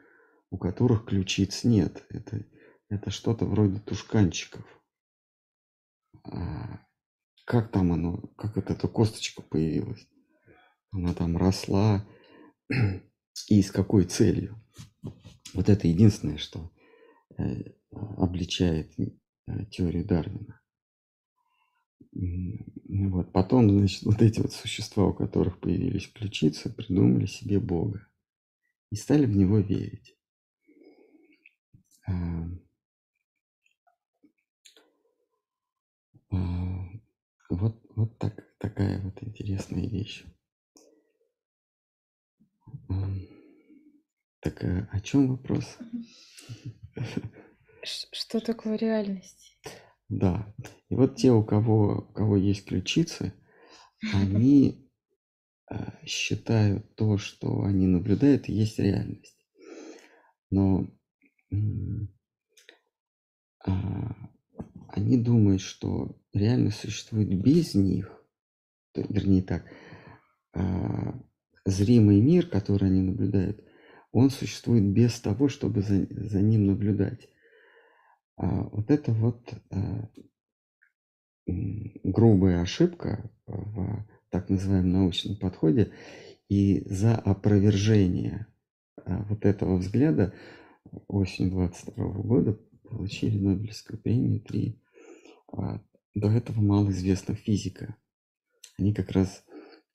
[0.49, 2.03] у которых ключиц нет.
[2.09, 2.43] Это,
[2.89, 4.65] это что-то вроде тушканчиков.
[6.23, 6.85] А
[7.49, 10.07] как там оно, как вот эта косточка появилась?
[10.91, 12.07] Она там росла
[13.49, 14.63] и с какой целью?
[15.55, 16.71] Вот это единственное, что
[17.39, 20.61] э, обличает э, теорию Дарвина.
[22.11, 23.31] Вот.
[23.31, 28.07] Потом, значит, вот эти вот существа, у которых появились ключицы, придумали себе Бога
[28.91, 30.15] и стали в него верить.
[32.05, 32.47] А,
[36.29, 36.88] а,
[37.49, 40.25] вот, вот так, такая вот интересная вещь.
[44.41, 45.77] Так а о чем вопрос?
[47.83, 49.59] Что такое реальность?
[50.07, 50.53] Да.
[50.89, 53.33] И вот те, у кого, у кого есть ключицы,
[54.13, 54.89] они
[55.71, 59.37] э, считают то, что они наблюдают, есть реальность.
[60.49, 60.87] Но
[63.65, 64.29] а,
[64.89, 68.11] они думают, что реальность существует без них,
[68.93, 69.65] то, вернее так,
[70.53, 71.19] а,
[71.65, 73.63] зримый мир, который они наблюдают,
[74.11, 77.29] он существует без того, чтобы за, за ним наблюдать.
[78.37, 80.09] А вот это вот а,
[82.03, 85.91] грубая ошибка в так называемом научном подходе,
[86.47, 88.47] и за опровержение
[88.97, 90.33] а, вот этого взгляда
[91.07, 94.81] осенью 22 года получили Нобелевскую премию три
[96.15, 97.95] до этого малоизвестных физика.
[98.77, 99.43] Они как раз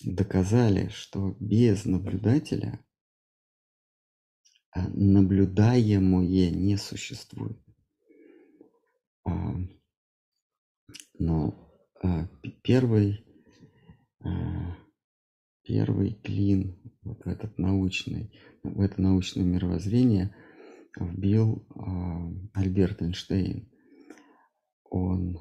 [0.02, 2.84] доказали, что без наблюдателя
[4.74, 7.58] наблюдаемое не существует.
[9.24, 9.54] А,
[11.18, 11.54] но
[12.02, 12.28] а,
[12.62, 13.24] первый,
[14.20, 14.76] а,
[15.62, 20.34] первый клин вот в этот научный, в это научное мировоззрение
[20.96, 21.66] вбил
[22.54, 23.68] Альберт Эйнштейн.
[24.84, 25.40] Он,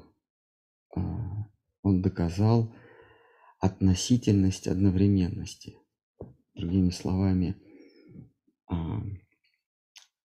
[0.90, 2.74] он доказал
[3.60, 5.78] относительность одновременности.
[6.54, 7.56] Другими словами,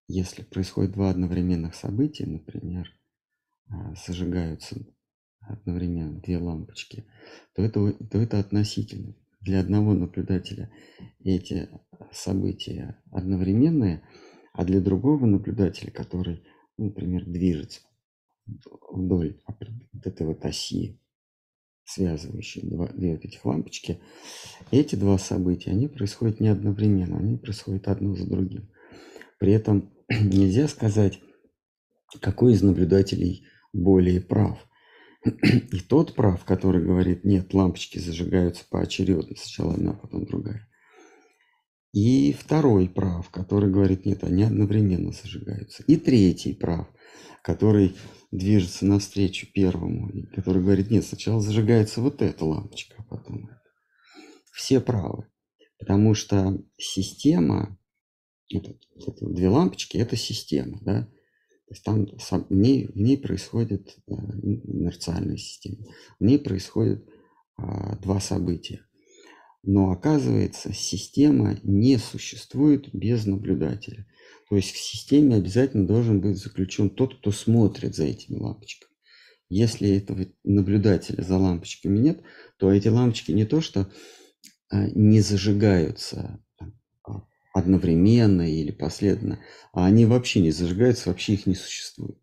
[0.07, 2.89] если происходит два одновременных события, например,
[3.69, 4.75] а, зажигаются
[5.39, 7.05] одновременно две лампочки,
[7.53, 9.15] то это, то это относительно.
[9.41, 10.71] Для одного наблюдателя
[11.23, 11.69] эти
[12.11, 14.03] события одновременные,
[14.53, 16.43] а для другого наблюдателя, который,
[16.77, 17.81] например, движется
[18.91, 19.39] вдоль
[19.93, 20.99] вот этой вот оси,
[21.83, 23.99] связывающей два, две вот этих лампочки,
[24.71, 28.69] эти два события, они происходят не одновременно, они происходят одно за другим.
[29.39, 31.19] При этом нельзя сказать,
[32.21, 34.59] какой из наблюдателей более прав.
[35.25, 40.68] И тот прав, который говорит, нет, лампочки зажигаются поочередно, сначала одна, потом другая.
[41.91, 45.83] И второй прав, который говорит, нет, они одновременно зажигаются.
[45.83, 46.87] И третий прав,
[47.41, 47.95] который
[48.31, 53.61] движется навстречу первому, который говорит, нет, сначала зажигается вот эта лампочка, а потом это.
[54.53, 55.27] Все правы.
[55.79, 57.79] Потому что система,
[58.53, 61.09] это, это две лампочки, это система, да,
[61.69, 62.07] то есть там
[62.49, 65.85] в ней, в ней происходит э, инерциальная система,
[66.19, 67.07] в ней происходят
[67.57, 68.85] а, два события.
[69.63, 74.07] Но оказывается, система не существует без наблюдателя.
[74.49, 78.89] То есть в системе обязательно должен быть заключен тот, кто смотрит за этими лампочками.
[79.49, 82.21] Если этого наблюдателя за лампочками нет,
[82.57, 83.91] то эти лампочки не то что
[84.69, 86.39] а, не зажигаются
[87.53, 89.39] одновременно или последовательно,
[89.73, 92.19] а они вообще не зажигаются, вообще их не существует.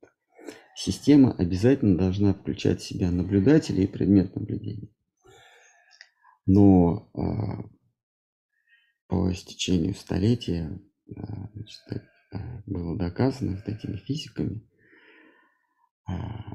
[0.77, 4.88] Система обязательно должна включать в себя наблюдателя и предмет наблюдения.
[6.47, 7.11] Но
[9.09, 12.05] по стечению столетия значит,
[12.67, 14.69] было доказано вот этими физиками,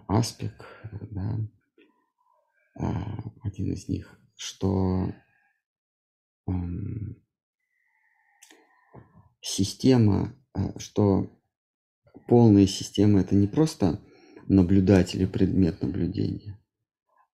[0.08, 0.66] Аспек,
[1.12, 1.38] да,
[3.44, 5.14] один из них, что
[9.42, 10.36] система,
[10.78, 11.38] что
[12.28, 14.02] полная система это не просто
[14.48, 16.61] наблюдатель и предмет наблюдения,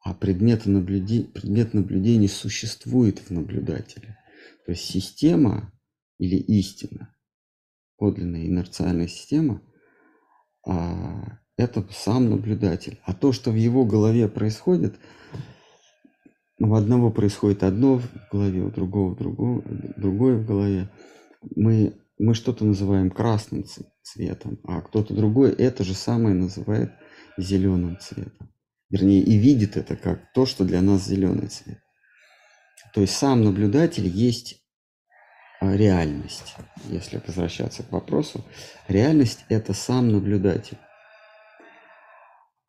[0.08, 4.18] а предмет, наблюдения, предмет наблюдения существует в наблюдателе.
[4.66, 5.74] То есть система
[6.18, 7.14] или истина,
[7.98, 9.62] подлинная инерциальная система,
[10.66, 13.02] а, это сам наблюдатель.
[13.04, 14.96] А то, что в его голове происходит,
[16.58, 19.62] у одного происходит одно в голове, у другого другого,
[19.98, 20.90] другое в голове.
[21.54, 23.66] Мы, мы что-то называем красным
[24.04, 26.94] цветом, а кто-то другой это же самое называет
[27.38, 28.54] зеленым цветом.
[28.90, 31.80] Вернее, и видит это как то, что для нас зеленый цвет.
[32.94, 34.64] То есть сам наблюдатель есть
[35.60, 36.56] а, реальность.
[36.86, 38.46] Если возвращаться к вопросу,
[38.88, 40.78] реальность– это сам наблюдатель.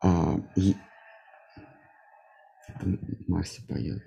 [0.01, 0.75] А, и...
[3.27, 4.03] Марси поет.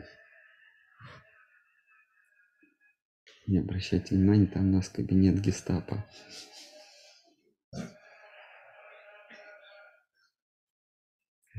[3.46, 6.04] Не обращайте внимания, там у нас кабинет гестапо.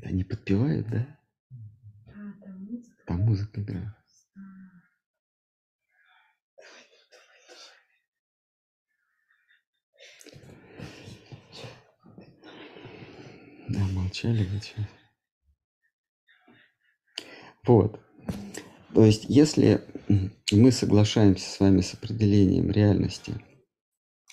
[0.04, 1.20] Они подпевают, да?
[3.06, 3.94] Там музыка играет.
[13.70, 14.88] Да, молчали вы что?
[17.66, 18.00] Вот.
[18.94, 19.82] То есть, если
[20.52, 23.34] мы соглашаемся с вами с определением реальности,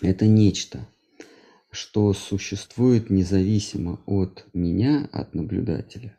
[0.02, 0.86] это нечто,
[1.70, 6.18] что существует независимо от меня, от наблюдателя,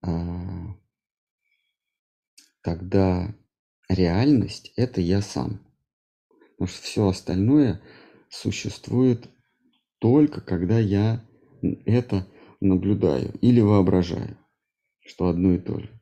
[0.00, 0.74] а,
[2.62, 3.34] тогда
[3.88, 5.60] реальность– это я сам.
[6.56, 7.80] Потому что все остальное
[8.28, 9.28] существует
[9.98, 11.24] только когда я
[11.86, 12.26] это
[12.60, 14.36] наблюдаю или воображаю,
[15.00, 16.00] что одно и то же.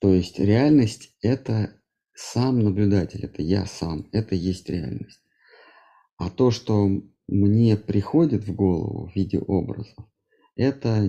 [0.00, 1.78] То есть реальность– это
[2.14, 5.21] сам наблюдатель, это я сам, это есть реальность.
[6.22, 6.88] А то, что
[7.26, 10.06] мне приходит в голову в виде образов,
[10.54, 11.04] это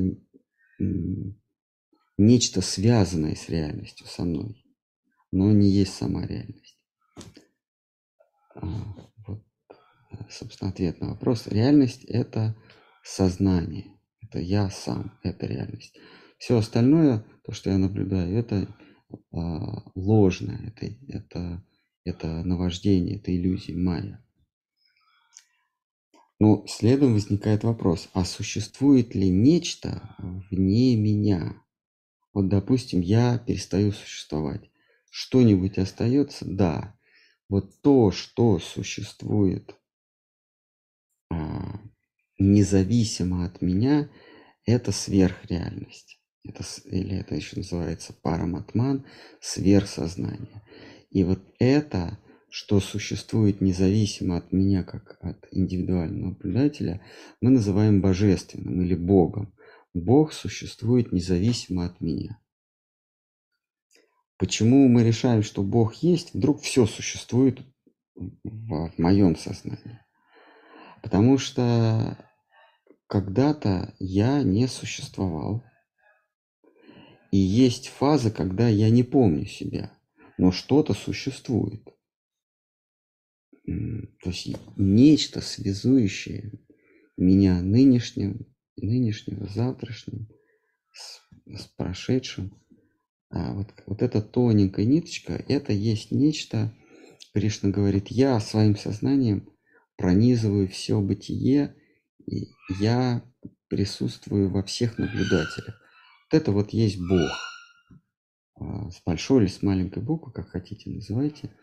[2.18, 4.66] нечто связанное с реальностью со мной,
[5.32, 6.80] но не есть сама реальность.
[8.56, 8.66] А,
[9.28, 9.44] вот,
[10.32, 11.46] собственно, ответ на вопрос.
[11.46, 12.56] Реальность– это
[13.04, 15.96] сознание, это я сам, это реальность.
[16.40, 18.68] Все остальное, то, что я наблюдаю, это
[19.32, 21.64] а, ложное, это, это,
[22.04, 24.23] это наваждение, это иллюзия, майя.
[26.44, 30.14] Но следом возникает вопрос, а существует ли нечто
[30.52, 31.64] вне меня?
[32.34, 34.70] Вот, допустим, я перестаю существовать.
[35.10, 36.44] Что-нибудь остается?
[36.44, 37.00] Да.
[37.48, 39.74] Вот то, что существует
[41.30, 41.80] а,
[42.38, 44.10] независимо от меня,
[44.66, 46.20] это сверхреальность.
[46.44, 49.06] Это, или это еще называется параматман,
[49.40, 50.62] сверхсознание.
[51.10, 52.20] И вот это
[52.54, 57.02] что существует независимо от меня, как от индивидуального наблюдателя,
[57.42, 59.52] мы называем божественным или Богом.
[59.96, 62.40] Бог существует независимо от меня.
[64.38, 67.60] Почему мы решаем, что Бог есть, вдруг все существует
[68.14, 70.00] в моем сознании?
[71.02, 72.20] Потому что
[73.08, 75.64] когда-то я не существовал.
[77.32, 79.92] И есть фаза, когда я не помню себя,
[80.38, 81.84] но что-то существует
[83.66, 86.52] то есть нечто связующее
[87.16, 90.28] меня нынешним, нынешнего, завтрашним,
[90.92, 91.22] с,
[91.58, 92.54] с прошедшим.
[93.30, 96.74] А вот, вот эта тоненькая ниточка, это есть нечто,
[97.34, 99.50] Кришна говорит, я своим сознанием
[99.96, 101.76] пронизываю все бытие,
[102.28, 102.50] и
[102.80, 103.24] я
[103.70, 105.82] присутствую во всех наблюдателях.
[106.32, 107.32] Вот это вот есть Бог.
[108.56, 111.56] А, с большой или с маленькой буквы, как хотите называйте–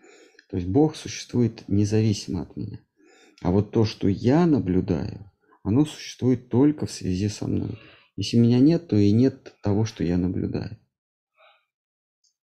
[0.51, 2.81] то есть Бог существует независимо от меня.
[3.41, 5.31] А вот то, что я наблюдаю,
[5.63, 7.79] оно существует только в связи со мной.
[8.17, 10.77] Если меня нет, то и нет того, что я наблюдаю.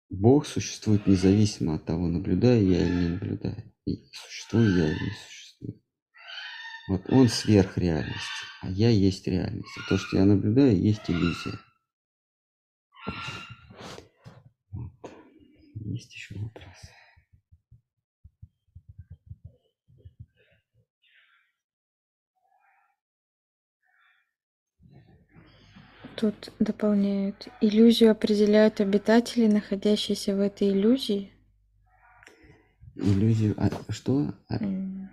[0.09, 3.71] Бог существует независимо от того, наблюдаю я или не наблюдаю.
[3.85, 5.81] И существую я или не существую.
[6.89, 9.77] Вот он сверх реальности, а я есть реальность.
[9.77, 11.59] И то, что я наблюдаю, есть иллюзия.
[14.71, 14.91] Вот.
[15.75, 16.90] Есть еще вопрос.
[26.21, 27.47] Тут дополняют.
[27.61, 31.31] Иллюзию определяют обитатели, находящиеся в этой иллюзии.
[32.95, 33.55] Иллюзию...
[33.57, 34.35] А, что?
[34.47, 34.57] А,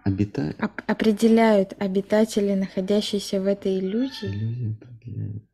[0.04, 0.54] обита...
[0.61, 4.26] Оп- определяют обитатели, находящиеся в этой иллюзии.
[4.26, 5.44] Иллюзию определяют.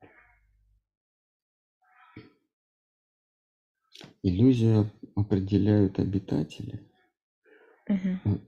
[4.25, 6.81] Иллюзию определяют обитатели.
[7.89, 8.41] Угу.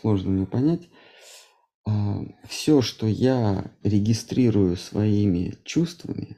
[0.00, 0.88] Сложно мне понять.
[1.88, 6.36] А, Все, что я регистрирую своими чувствами,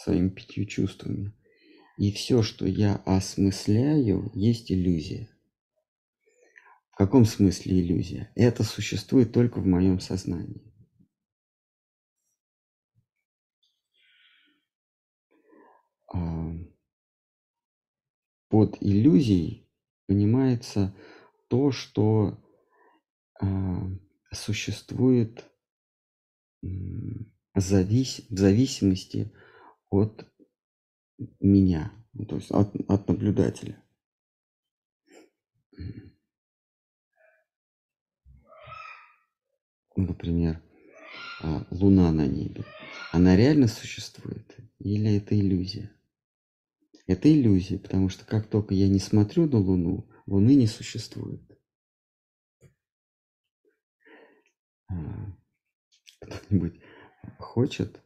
[0.00, 1.32] своими пятью чувствами,
[1.98, 5.28] и все, что я осмысляю, есть иллюзия.
[6.92, 8.32] В каком смысле иллюзия?
[8.34, 10.72] Это существует только в моем сознании.
[16.12, 16.52] А,
[18.48, 19.68] под иллюзией
[20.06, 20.94] понимается
[21.48, 22.42] то, что
[23.40, 23.46] а,
[24.32, 25.44] существует
[27.54, 29.49] завис, в зависимости от
[31.40, 33.82] меня, ну, то есть от, от наблюдателя.
[39.96, 40.62] Например,
[41.42, 42.64] а, Луна на небе.
[43.12, 45.90] Она реально существует или это иллюзия?
[47.06, 51.42] Это иллюзия, потому что как только я не смотрю на Луну, Луны не существует.
[54.88, 55.36] А,
[56.20, 56.80] кто-нибудь
[57.38, 58.00] хочет,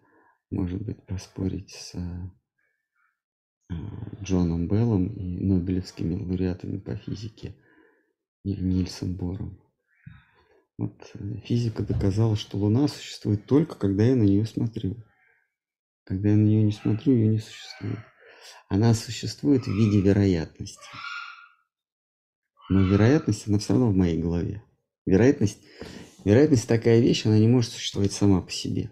[0.55, 3.75] может быть, поспорить с а,
[4.23, 7.57] Джоном Беллом и Нобелевскими лауреатами по физике
[8.45, 9.61] или Нильсом Бором.
[10.77, 14.97] Вот э, физика доказала, что Луна существует только, когда я на нее смотрю.
[16.05, 18.01] Когда я на нее не смотрю, ее не существует.
[18.69, 20.89] Она существует в виде вероятности.
[22.71, 24.63] Но вероятность, она все равно в моей голове.
[25.07, 25.61] Вероятность
[26.25, 28.91] Вероятность такая вещь, она не может существовать сама по себе.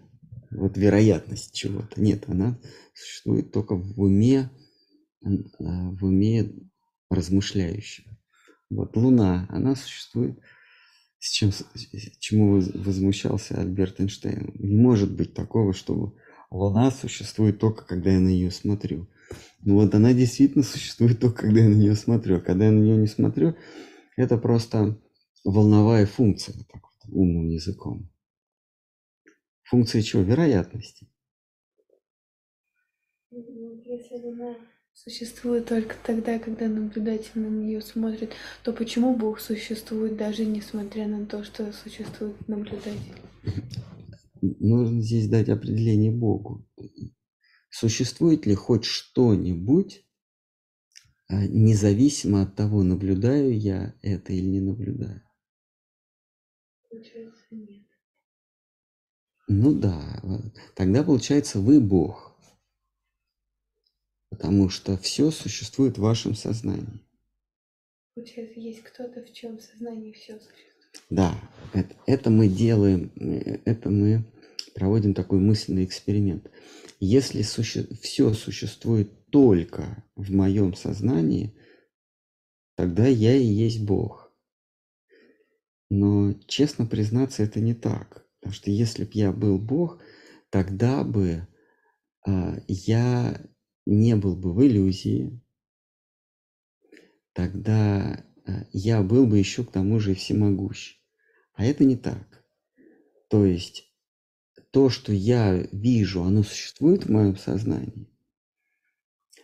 [0.55, 2.01] Вот вероятность чего-то.
[2.01, 2.59] Нет, она
[2.93, 4.49] существует только в уме,
[5.23, 5.29] а,
[5.59, 6.53] в уме
[7.09, 8.17] размышляющего.
[8.69, 10.39] Вот Луна, она существует,
[11.19, 11.51] с чем,
[12.19, 14.51] чему возмущался Альберт Эйнштейн.
[14.55, 16.13] Не может быть такого, чтобы
[16.49, 19.07] Луна существует только, когда я на нее смотрю.
[19.61, 22.37] Ну вот она действительно существует только, когда я на нее смотрю.
[22.37, 23.55] А когда я на нее не смотрю,
[24.17, 24.99] это просто
[25.43, 26.55] волновая функция.
[26.71, 28.09] Так умным языком.
[29.73, 30.21] Функция чего?
[30.21, 31.07] Вероятности.
[33.31, 34.55] Если Луна
[34.93, 41.25] существует только тогда, когда наблюдатель на нее смотрит, то почему Бог существует, даже несмотря на
[41.25, 43.15] то, что существует наблюдатель?
[44.41, 46.69] Нужно здесь дать определение Богу.
[47.71, 50.05] Существует ли хоть что-нибудь,
[51.29, 55.23] а, независимо от того, наблюдаю я это или не наблюдаю?
[56.91, 57.42] Получается.
[59.55, 60.19] Ну да,
[60.75, 62.35] тогда получается вы Бог.
[64.31, 66.99] Потому что все существует в вашем сознании.
[68.15, 71.03] Получается, есть кто-то, в чем сознании все существует.
[71.11, 71.39] Да,
[71.73, 73.11] это, это мы делаем,
[73.65, 74.23] это мы
[74.73, 76.49] проводим такой мысленный эксперимент.
[76.99, 81.55] Если суще, все существует только в моем сознании,
[82.75, 84.33] тогда я и есть Бог.
[85.91, 88.22] Но, честно признаться, это не так.
[88.43, 89.99] Потому что если бы я был Бог,
[90.49, 91.47] тогда бы
[92.27, 93.41] а, я
[93.85, 95.41] не был бы в иллюзии,
[97.31, 100.97] тогда а, я был бы еще к тому же и всемогущ.
[101.53, 102.43] А это не так.
[103.29, 103.89] То есть
[104.71, 108.09] то, что я вижу, оно существует в моем сознании,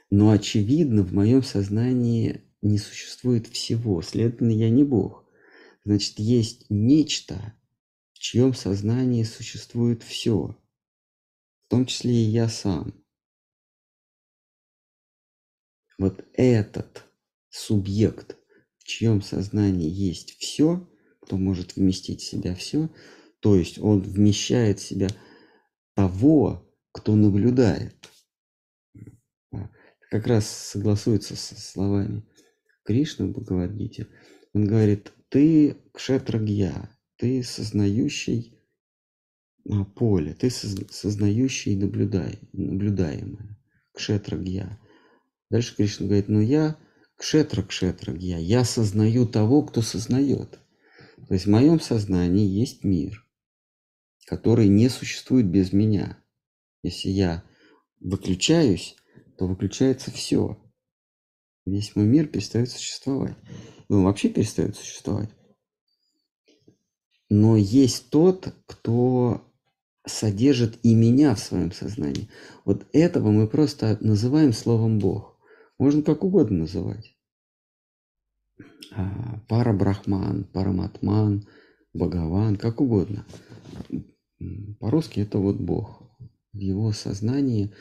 [0.09, 4.01] но очевидно в моем сознании не существует всего.
[4.01, 5.25] Следовательно, я не Бог.
[5.85, 7.53] Значит, есть нечто,
[8.19, 12.93] в чьем сознании существует все, в том числе и я сам.
[15.97, 17.05] Вот этот
[17.47, 18.35] субъект,
[18.77, 20.85] в чьем сознании есть все,
[21.21, 22.89] кто может вместить в себя все,
[23.39, 25.07] то есть он вмещает в себя
[25.93, 28.09] того, кто наблюдает.
[30.11, 32.27] Как раз согласуется со словами
[32.83, 34.09] Кришны в Бхагавадгите.
[34.53, 36.89] Он говорит, ты кшетрагья,
[37.19, 38.57] ты сознающий
[39.69, 43.59] а, поле, ты сознающий наблюдай, наблюдаемое,
[43.93, 44.79] кшетрагья.
[45.49, 46.77] Дальше Кришна говорит, ну я
[47.17, 50.59] кшетра кшетрагья, я сознаю того, кто сознает.
[51.27, 53.23] То есть в моем сознании есть мир,
[54.25, 56.17] который не существует без меня.
[56.81, 57.43] Если я
[57.99, 58.95] выключаюсь,
[59.37, 60.57] то выключается все.
[61.65, 63.37] Весь мой мир перестает существовать
[63.89, 65.29] ну, вообще перестает существовать.
[67.29, 69.45] Но есть тот, кто
[70.05, 72.29] содержит и меня в своем сознании.
[72.65, 75.37] Вот этого мы просто называем словом Бог.
[75.77, 77.15] Можно как угодно называть.
[78.91, 81.47] А, Парабрахман, Параматман,
[81.93, 83.25] Бхагаван, как угодно.
[84.79, 86.03] По-русски это вот Бог.
[86.53, 87.73] В его сознании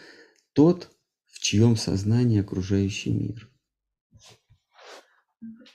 [0.52, 0.90] тот,
[1.26, 3.50] в чьем сознании окружающий мир.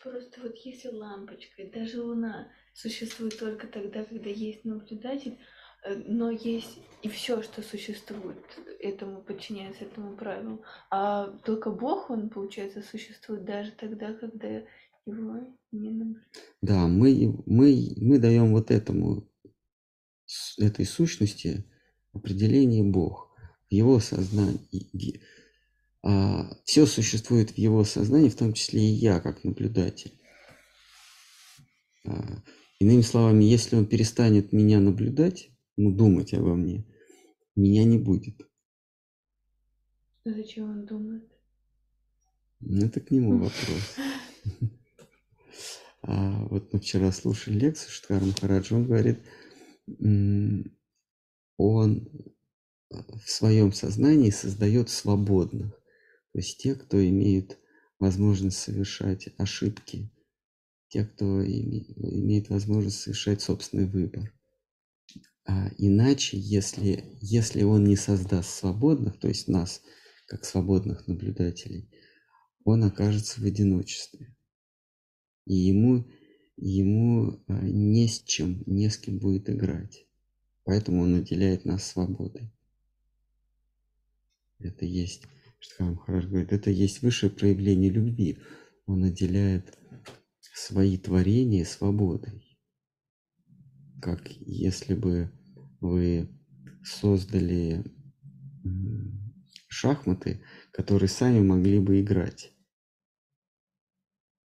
[0.02, 5.38] Просто вот если лампочка, даже Луна существует только тогда, когда есть наблюдатель,
[5.86, 8.44] э, но есть и все, что существует,
[8.80, 10.64] этому подчиняется этому правилу.
[10.90, 14.48] А только Бог, он, получается, существует даже тогда, когда
[15.06, 16.28] его не наблюдают.
[16.62, 19.30] Да, мы, мы, мы даем вот этому,
[20.58, 21.66] этой сущности
[22.14, 23.32] определение Бог.
[23.70, 25.22] Его сознании,
[26.04, 30.14] а, все существует в его сознании, в том числе и я, как наблюдатель.
[32.06, 32.44] А,
[32.80, 36.86] иными словами, если он перестанет меня наблюдать, ну, думать обо мне,
[37.56, 38.42] меня не будет.
[40.26, 41.30] Зачем он думает?
[42.60, 43.98] Ну, это к нему вопрос.
[46.06, 49.20] А вот мы вчера слушали лекцию Штхар Махараджа, он говорит,
[51.58, 52.10] он
[52.90, 55.72] в своем сознании создает свободных.
[56.34, 57.58] То есть те, кто имеет
[58.00, 60.12] возможность совершать ошибки,
[60.94, 64.32] те, кто имеет возможность совершать собственный выбор.
[65.44, 69.82] А иначе, если, если он не создаст свободных, то есть нас,
[70.28, 71.90] как свободных наблюдателей,
[72.64, 74.36] он окажется в одиночестве.
[75.46, 76.06] И ему,
[76.58, 80.06] ему а, не с чем, не с кем будет играть.
[80.64, 82.52] Поэтому он наделяет нас свободой.
[84.60, 85.24] Это есть
[85.58, 88.38] Штхам Махарадж говорит, это есть высшее проявление любви.
[88.86, 89.76] Он наделяет
[90.54, 92.58] свои творения свободой.
[94.02, 95.32] Как если бы
[95.80, 96.30] вы
[96.84, 97.84] создали
[99.68, 100.42] шахматы,
[100.72, 102.54] которые сами могли бы играть.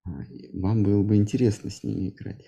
[0.05, 0.11] А,
[0.55, 2.45] вам было бы интересно с ними играть.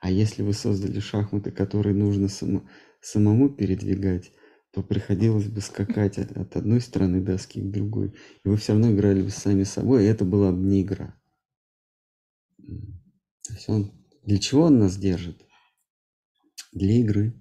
[0.00, 2.68] А если вы создали шахматы, которые нужно само,
[3.00, 4.32] самому передвигать,
[4.72, 8.14] то приходилось бы скакать от, от одной стороны доски к другой.
[8.44, 11.18] И вы все равно играли бы сами собой, и это была бы не игра.
[13.46, 13.92] То есть он,
[14.22, 15.44] для чего он нас держит?
[16.72, 17.40] Для игры.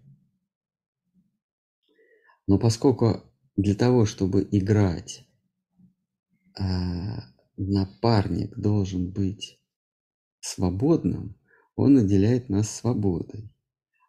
[2.45, 3.23] Но поскольку
[3.55, 5.25] для того, чтобы играть,
[6.59, 7.23] а,
[7.57, 9.59] напарник должен быть
[10.39, 11.39] свободным,
[11.75, 13.49] он наделяет нас свободой.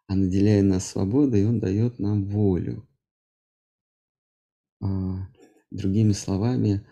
[0.07, 2.87] А наделяя нас свободой, он дает нам волю.
[4.81, 5.27] А,
[5.71, 6.85] другими словами,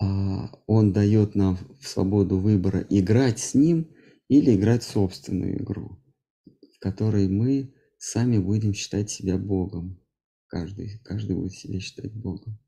[0.00, 3.90] а, он дает нам свободу выбора играть с ним
[4.32, 6.02] или играть собственную игру,
[6.46, 10.00] в которой мы сами будем считать себя Богом.
[10.46, 12.58] Каждый, каждый будет себя считать Богом.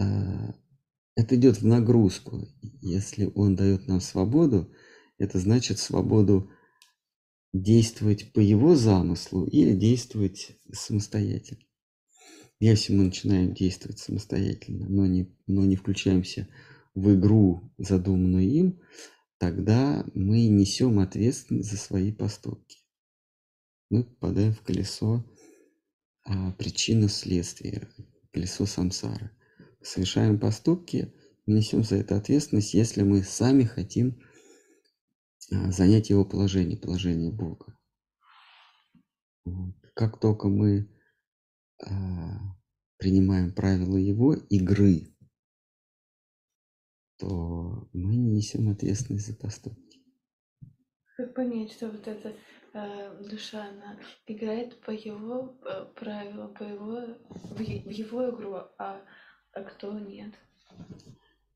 [0.00, 0.54] А,
[1.16, 2.46] это идет в нагрузку.
[2.80, 4.72] Если он дает нам свободу,
[5.18, 6.48] это значит свободу
[7.52, 11.64] действовать по его замыслу или действовать самостоятельно.
[12.60, 16.46] Если мы начинаем действовать самостоятельно, но не, но не включаемся
[16.94, 18.80] в игру, задуманную им,
[19.40, 22.78] тогда мы несем ответственность за свои поступки.
[23.88, 25.24] Мы попадаем в колесо
[26.24, 27.88] а, причинно-следствия,
[28.32, 29.30] колесо самсары.
[29.82, 31.14] Совершаем поступки,
[31.46, 34.20] несем за это ответственность, если мы сами хотим
[35.50, 37.78] а, занять его положение, положение Бога.
[39.46, 39.74] Вот.
[39.94, 40.94] Как только мы
[41.82, 42.38] а,
[42.98, 45.09] принимаем правила его игры,
[47.20, 50.00] то мы не несем ответственность за поступки.
[51.16, 52.34] Как понять, что вот эта
[52.72, 59.02] э, душа, она играет по его э, правилам, по его, в, его игру, а,
[59.52, 60.32] а кто нет?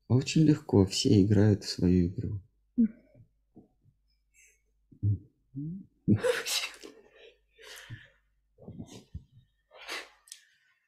[0.07, 2.39] Очень легко, все играют в свою игру.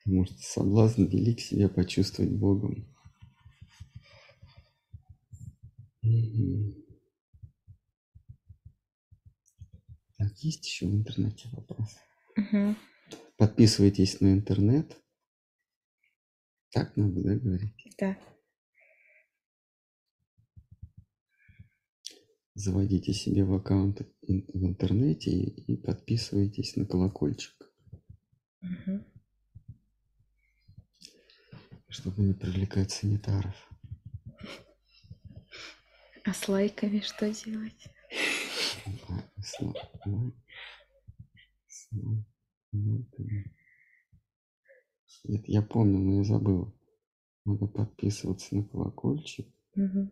[0.04, 2.88] Потому что соблазн велик себя почувствовать Богом.
[10.18, 11.96] Так, есть еще в интернете вопрос?
[12.38, 12.76] Угу.
[13.38, 14.98] Подписывайтесь на интернет.
[16.72, 17.96] Так надо, да, говорить?
[18.00, 18.18] Да.
[22.56, 27.72] Заводите себе в аккаунт в интернете и, и подписывайтесь на колокольчик.
[28.62, 29.06] Угу
[31.90, 33.56] чтобы не привлекать санитаров.
[36.28, 37.88] А с лайками что делать?
[45.24, 46.78] Это я помню, но я забыл.
[47.46, 49.48] Надо подписываться на колокольчик.
[49.76, 50.12] Мгм.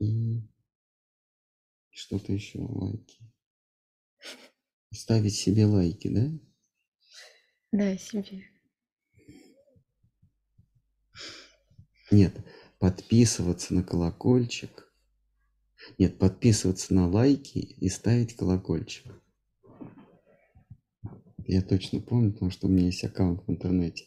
[0.00, 0.42] И
[1.88, 3.18] что-то еще, лайки.
[4.92, 6.38] Ставить себе лайки, да?
[7.72, 8.44] Да, себе.
[12.10, 12.36] Нет,
[12.86, 14.88] подписываться на колокольчик.
[15.98, 19.12] Нет, подписываться на лайки и ставить колокольчик.
[21.48, 24.04] Я точно помню, потому что у меня есть аккаунт в интернете.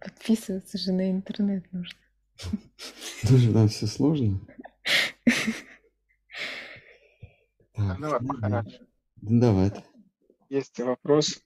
[0.00, 1.98] Подписываться же на интернет нужно.
[3.28, 4.40] Тоже там все сложно.
[7.74, 8.78] Так, Ну, ну, Махарадж,
[9.20, 9.72] ну, давай.
[10.48, 11.42] есть вопрос,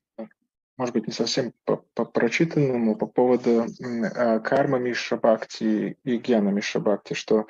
[0.77, 6.49] может быть, не совсем по, по прочитанному, по поводу э, кармы Миша Бхакти и гена
[6.49, 7.47] Миша Бхакти, что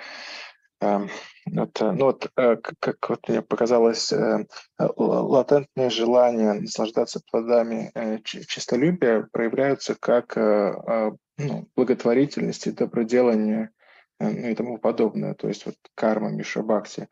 [0.80, 1.06] э,
[1.46, 4.46] вот, ну вот, э, как вот мне показалось, э,
[4.78, 12.72] э, латентные желания наслаждаться плодами э, чи- честолюбия проявляются как э, э, ну, благотворительность и
[12.72, 13.70] доброделание
[14.18, 17.08] э, ну, и тому подобное, то есть вот карма Миша Бхакти.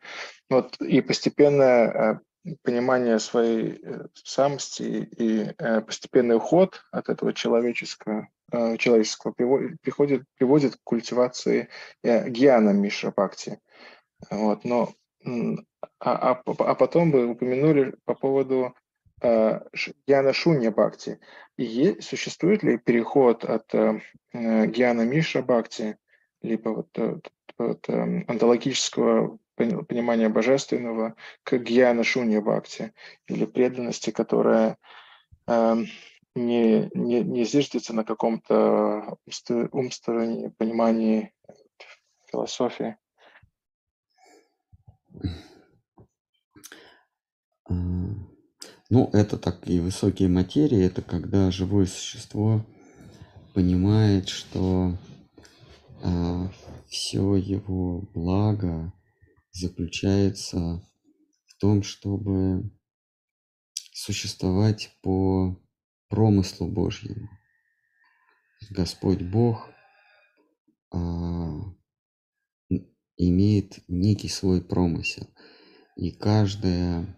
[0.49, 2.19] Вот, и постепенно э,
[2.63, 10.23] понимание своей э, самости и э, постепенный уход от этого человеческого, э, человеческого приво- приходит,
[10.37, 11.69] приводит к культивации
[12.03, 13.13] гьяна Мишра.
[14.29, 14.89] Вот, но,
[15.99, 18.75] а, а, а потом вы упомянули по поводу
[19.21, 21.19] гьяна Шунья Бхакти.
[21.57, 23.71] И существует ли переход от
[24.33, 25.97] гьяна Мишра Бхакти,
[26.41, 26.89] либо вот,
[27.61, 32.93] э, вот, э, онтологического пони- понимания божественного к гьяна Шунья Бхакти,
[33.27, 34.77] или преданности, которая
[35.47, 35.87] эм,
[36.35, 41.33] не, не, не зиждется на каком-то умстве- умственном понимании
[42.31, 42.97] философии.
[47.69, 47.73] А,
[48.89, 52.61] Ну, это такие высокие материи, это когда живое существо
[53.53, 54.93] понимает, что
[56.87, 58.93] все его благо
[59.51, 60.81] заключается
[61.45, 62.71] в том, чтобы
[63.93, 65.57] существовать по
[66.09, 67.29] промыслу Божьему.
[68.69, 69.69] Господь Бог
[70.93, 71.61] а,
[73.17, 75.27] имеет некий свой промысел,
[75.95, 77.17] и каждая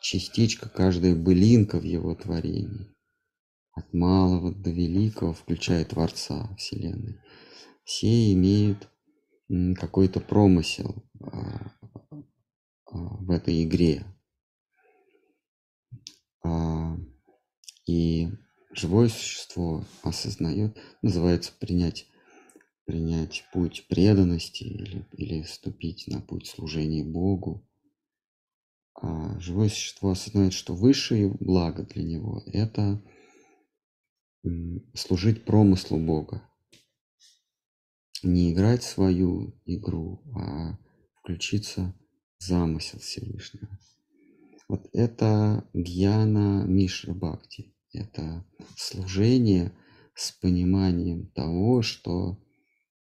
[0.00, 2.94] частичка, каждая былинка в его творении,
[3.72, 7.20] от малого до великого, включая Творца Вселенной,
[7.86, 8.90] все имеют
[9.76, 11.72] какой-то промысел а,
[12.90, 14.04] а, в этой игре.
[16.42, 16.96] А,
[17.86, 18.28] И
[18.72, 22.08] живое существо осознает, называется принять,
[22.86, 27.64] принять путь преданности или, или вступить на путь служения Богу.
[29.00, 33.00] А живое существо осознает, что высшее благо для него– это
[34.94, 36.42] служить промыслу Бога.
[38.22, 40.78] Не играть свою игру, а
[41.20, 41.94] включиться
[42.38, 43.68] в замысел Всевышнего.
[44.68, 47.74] Вот это гьяна Мишра Бхакти.
[47.92, 48.44] Это
[48.76, 49.72] служение
[50.14, 52.38] с пониманием того, что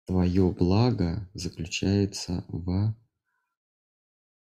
[0.06, 2.96] твое благо заключается в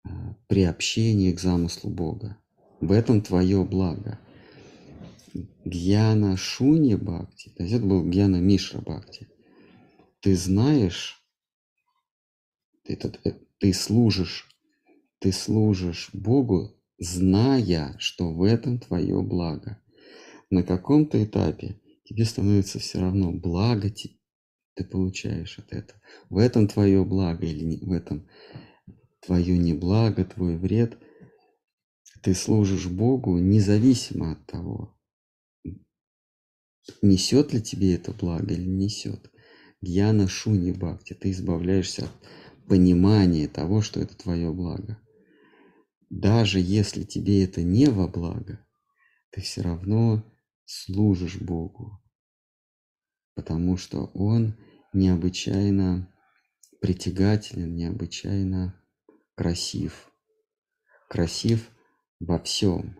[0.03, 0.09] э,
[0.47, 2.37] приобщении к замыслу Бога.
[2.81, 4.19] В этом твое благо.
[5.65, 9.27] Гьяна Шуни Бхакти, то есть это был Гьяна Мишра Бхакти.
[10.25, 11.23] Ты знаешь,
[12.81, 14.49] ты, э, ты служишь,
[15.19, 19.79] ты служишь Богу, зная, что в этом твое благо.
[20.49, 23.93] На каком-то этапе тебе становится все равно благо
[24.73, 26.01] ты получаешь от этого.
[26.31, 28.27] В этом твое благо или не, в этом
[29.19, 30.97] твое неблаго, твой вред.
[32.23, 34.97] Ты служишь Богу независимо от того,
[37.03, 39.31] несет ли тебе это благо или не несет.
[39.85, 44.99] Гьяна Шуни Бхакти, ты избавляешься от понимания того, что это твое благо.
[46.09, 48.65] Даже если тебе это не во благо,
[49.29, 50.23] ты все равно
[50.65, 52.01] служишь Богу,
[53.35, 54.57] потому что Он
[54.91, 56.11] необычайно
[56.81, 58.81] притягателен, необычайно
[59.35, 60.11] красив.
[61.09, 61.69] Красив
[62.19, 62.97] во всем.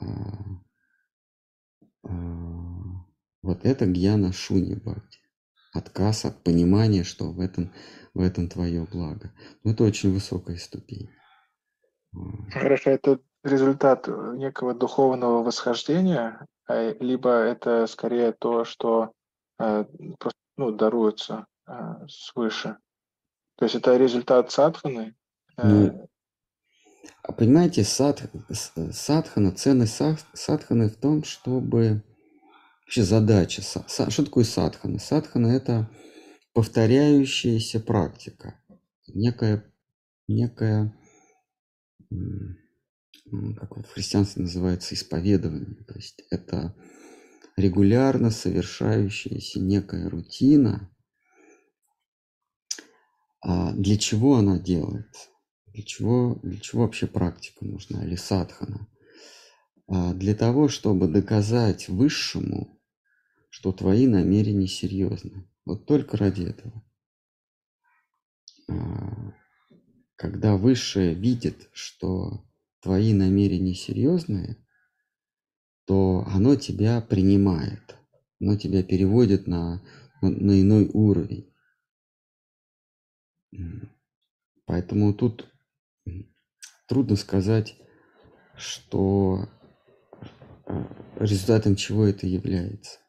[0.00, 0.06] А,
[2.04, 3.04] а,
[3.42, 5.19] Вот это гьяна шуни бхакти.
[5.72, 7.72] Отказ от понимания, что в этом,
[8.14, 9.32] в этом твое благо.
[9.62, 11.10] Но это очень высокая ступень.
[12.12, 19.12] А, Хорошо, это результат э, некого духовного восхождения, э, либо это скорее то, что
[19.60, 19.84] э,
[20.56, 21.72] ну, даруется э,
[22.08, 22.76] свыше.
[23.56, 25.14] То есть это результат сатваны.
[25.56, 26.08] э, Ну,
[27.22, 30.00] А понимаете, сад, садхана, ценность
[30.34, 32.02] садханы в том, чтобы...
[32.90, 33.62] Вообще задача.
[33.62, 34.98] Что такое садхана?
[34.98, 35.88] Садхана– это
[36.54, 38.60] повторяющаяся практика.
[39.06, 39.72] Некая,
[40.26, 40.92] некая
[43.30, 45.84] как вот в христианстве называется исповедование.
[45.84, 46.74] То есть это
[47.56, 50.92] регулярно совершающаяся некая рутина.
[53.40, 55.28] А для чего она делается?
[55.66, 58.88] Для чего, для чего вообще практика нужна или садхана?
[59.86, 62.79] А для того, чтобы доказать высшему,
[63.50, 65.46] что твои намерения серьезны.
[65.66, 66.82] Вот только ради этого.
[68.68, 69.34] А,
[70.16, 72.44] когда высшее видит, что
[72.80, 74.56] твои намерения серьезные,
[75.84, 77.96] то оно тебя принимает,
[78.40, 79.82] оно тебя переводит на,
[80.22, 81.52] на, на иной уровень.
[84.64, 85.52] Поэтому тут
[86.86, 87.76] трудно сказать,
[88.56, 89.48] что
[90.66, 90.84] э,
[91.16, 93.00] результатом чего это является.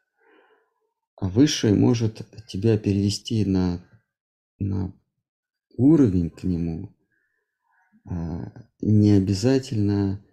[1.21, 3.87] А высшее может тебя перевести на,
[4.57, 4.91] на
[5.77, 6.97] уровень к нему,
[8.05, 8.51] а,
[8.81, 10.25] не обязательно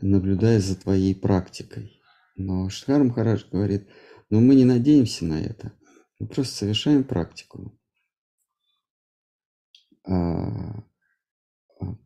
[0.00, 2.00] наблюдая за твоей практикой.
[2.36, 3.88] Но Шхар Махарадж говорит,
[4.30, 5.72] но мы не надеемся на это,
[6.20, 7.76] мы просто совершаем практику.
[10.04, 10.84] А,
[11.80, 11.96] а,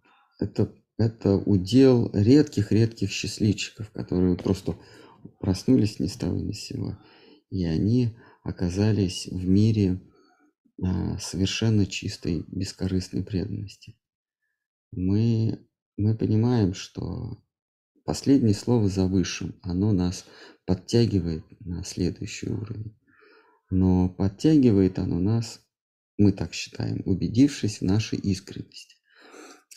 [0.40, 4.78] это, это удел редких-редких счастливчиков, которые просто
[5.38, 6.96] проснулись ни с того ни с сего,
[7.52, 10.00] и они оказались в мире
[11.20, 13.96] совершенно чистой, бескорыстной преданности.
[14.90, 15.58] Мы,
[15.98, 17.44] мы понимаем, что
[18.04, 20.24] последнее слово за высшим, оно нас
[20.64, 22.98] подтягивает на следующий уровень.
[23.70, 25.60] Но подтягивает оно нас,
[26.16, 28.96] мы так считаем, убедившись в нашей искренности.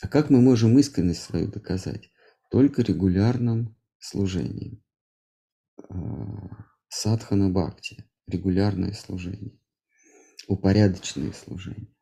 [0.00, 2.10] А как мы можем искренность свою доказать?
[2.50, 4.82] Только регулярным служением.
[6.98, 9.52] Садхана бхакти, регулярное служение,
[10.48, 11.94] упорядоченное служение.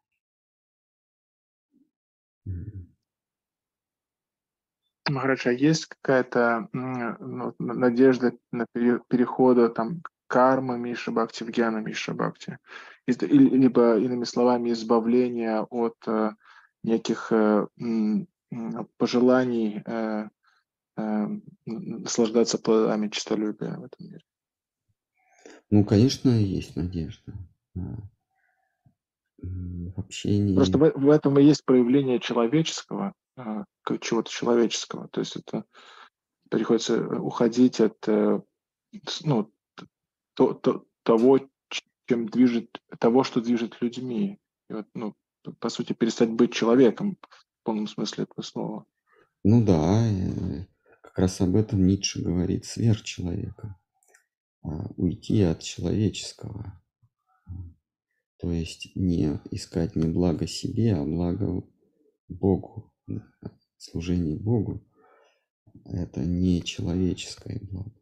[5.11, 12.15] Махарадж, а есть какая-то ну, надежда на перехода там кармы Миша Бхакти в Гьяна Миша
[12.15, 12.59] Бхакти?
[13.09, 16.31] Либо, иными словами, избавления от э,
[16.85, 17.67] неких э,
[18.97, 20.29] пожеланий э,
[20.97, 21.27] э,
[21.67, 24.25] наслаждаться плодами честолюбия в этом мире?
[25.71, 27.35] Ну, конечно, есть надежда.
[29.39, 30.55] В общении...
[30.55, 33.65] Просто в, в этом и есть проявление человеческого, а,
[34.01, 35.09] чего-то человеческого.
[35.09, 35.65] То есть это
[36.49, 38.41] приходится э, уходить от э,
[39.25, 39.53] ну,
[40.35, 41.41] то, то, того,
[42.07, 44.39] чем движет, того, что движет людьми.
[44.71, 45.15] И вот, ну,
[45.59, 48.85] по сути, перестать быть человеком в полном смысле этого слова.
[49.43, 50.03] Ну да,
[51.03, 53.77] как раз об этом Ницше говорит, сверхчеловека.
[54.65, 56.83] А, уйти от человеческого.
[58.39, 61.63] То есть не искать не благо себе, а благо
[62.29, 62.93] Богу
[63.77, 64.83] служение Богу–
[65.85, 67.93] это не человеческое благо.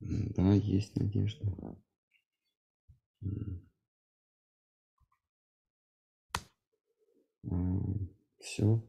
[0.00, 1.76] Да, есть надежда.
[7.50, 8.13] А,
[8.44, 8.80] Все.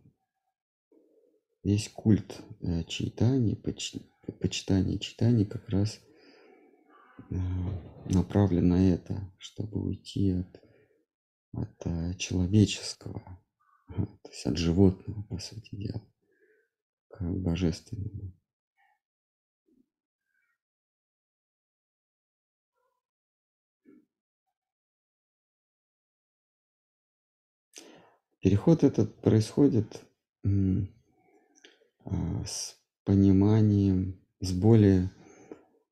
[1.64, 6.00] Весь культ э, читания, почитания читания как раз–
[8.06, 10.62] направлен на это, чтобы уйти от,
[11.54, 13.42] от э, человеческого,
[13.88, 16.02] то есть от животного, по сути дела,
[17.10, 18.34] к божественному.
[28.46, 30.06] Переход этот происходит
[30.44, 35.10] а, с пониманием, с более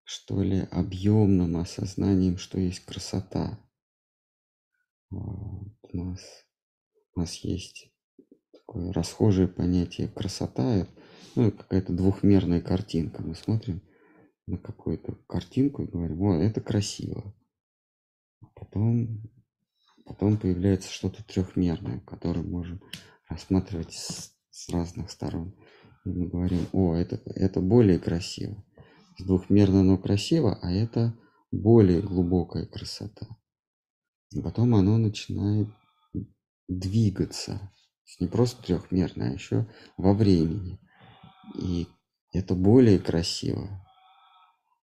[0.04, 3.60] что ли, объемным осознанием, что есть красота.
[5.10, 5.74] Вот.
[5.94, 6.22] У нас,
[7.16, 7.92] у нас есть
[8.52, 10.88] такое расхожее понятие красота,
[11.34, 13.24] ну, какая-то двухмерная картинка.
[13.24, 13.82] Мы смотрим
[14.46, 17.34] на какую-то картинку и говорим, о, это красиво.
[18.42, 19.24] А потом,
[20.06, 22.82] потом появляется что-то трехмерное, которое можем
[23.30, 25.56] рассматривать с, с разных сторон.
[26.06, 28.64] И мы говорим, о, это, это более красиво
[29.20, 31.16] двухмерно, но красиво, а это
[31.52, 33.28] более глубокая красота.
[34.32, 35.68] И потом оно начинает
[36.68, 37.72] двигаться.
[38.20, 40.80] Не просто трехмерно, а еще во времени.
[41.60, 41.88] И
[42.32, 43.86] это более красиво.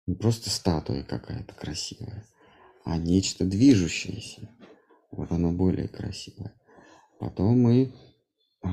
[0.08, 2.26] Не просто статуя какая-то красивая,
[2.86, 4.50] а нечто движущееся.
[5.12, 6.54] Вот оно более красивое.
[7.20, 7.94] Потом мы
[8.62, 8.70] а,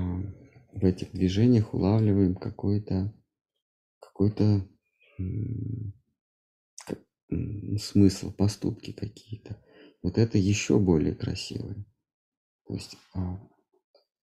[0.72, 3.12] в этих движениях улавливаем какой-то
[4.00, 4.66] какой-то
[7.78, 9.62] смысл, поступки какие-то.
[10.02, 11.84] Вот это еще более красивое.
[12.66, 13.40] То есть а,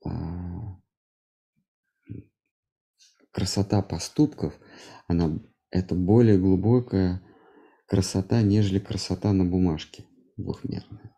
[0.04, 0.80] а,
[3.32, 4.54] красота поступков,
[5.08, 5.40] она
[5.70, 7.22] это более глубокая
[7.86, 10.04] красота, нежели красота на бумажке
[10.36, 11.14] двухмерная.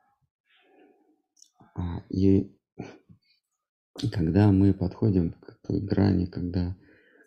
[1.74, 2.56] А, и
[4.12, 6.76] когда мы подходим к той грани, когда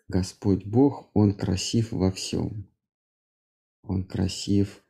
[0.08, 2.70] Господь Бог, Он красив во всем.
[3.82, 4.82] Он красив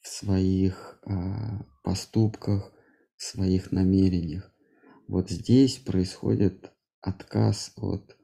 [0.00, 2.72] в своих а, поступках,
[3.16, 4.52] в своих намерениях.
[5.08, 8.16] Вот здесь происходит отказ от,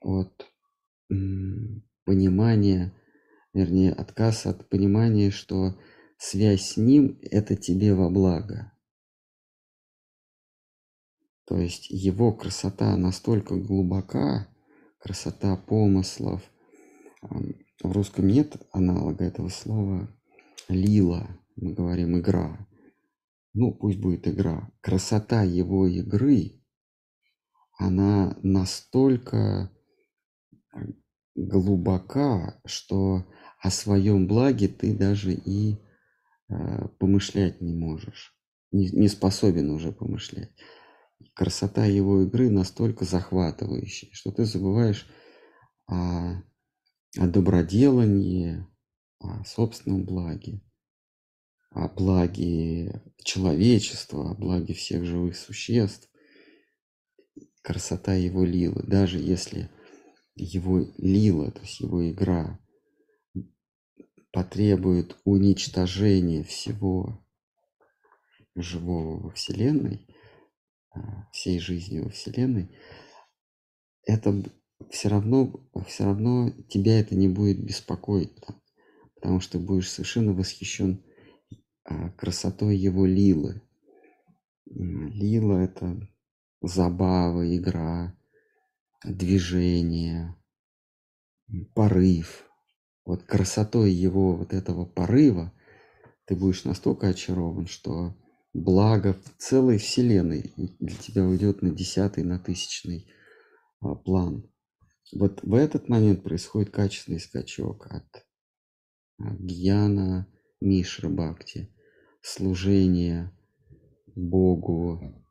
[0.00, 0.46] от
[2.04, 2.92] понимания,
[3.52, 5.78] вернее, отказ от понимания, что
[6.18, 8.71] связь с Ним– это тебе во благо.
[11.52, 14.48] То есть Его красота настолько глубока,
[14.98, 16.40] красота помыслов.
[17.20, 20.08] В русском нет аналога этого слова
[20.70, 22.66] лила, мы говорим игра.
[23.52, 24.72] Ну, пусть будет игра.
[24.80, 26.64] Красота его игры,
[27.76, 29.70] она настолько
[31.34, 33.26] глубока, что
[33.60, 35.76] о своем благе ты даже и
[36.48, 38.34] э, помышлять не можешь,
[38.70, 40.50] не, не способен уже помышлять.
[41.34, 45.06] Красота его игры настолько захватывающая, что ты забываешь
[45.86, 46.42] о,
[47.18, 48.66] о доброделании,
[49.18, 50.62] о собственном благе,
[51.70, 56.10] о благе человечества, о благе всех живых существ.
[57.62, 59.70] Красота его лилы, даже если
[60.34, 62.58] его лила, то есть его игра,
[64.32, 67.24] потребует уничтожения всего
[68.54, 70.06] живого во Вселенной,
[71.32, 72.76] всей жизни во Вселенной,
[74.04, 74.42] это
[74.90, 75.52] все равно,
[75.86, 78.32] все равно тебя это не будет беспокоить,
[79.14, 81.02] потому что будешь совершенно восхищен
[81.84, 83.62] а, красотой его лилы.
[84.66, 86.08] Лила– это
[86.62, 88.16] забава, игра,
[89.04, 90.34] движение,
[91.74, 92.48] порыв.
[93.04, 95.52] Вот красотой его вот этого порыва
[96.24, 98.14] ты будешь настолько очарован, что
[98.54, 103.10] благо целой вселенной для тебя уйдет на десятый, на тысячный
[103.80, 104.48] а, план.
[105.12, 108.26] Вот в этот момент происходит качественный скачок от,
[109.18, 110.26] гьяна
[110.60, 111.74] Мишра Бхакти,
[112.20, 113.32] служения
[114.14, 115.24] Богу,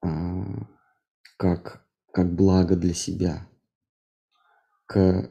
[0.00, 0.68] а,
[1.36, 3.48] как, как благо для себя,
[4.86, 5.30] к,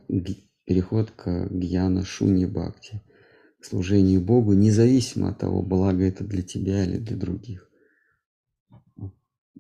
[0.66, 3.02] переход к гьяна Шуни Бхакти,
[3.62, 7.70] служению Богу, независимо от того, благо это для тебя или для других.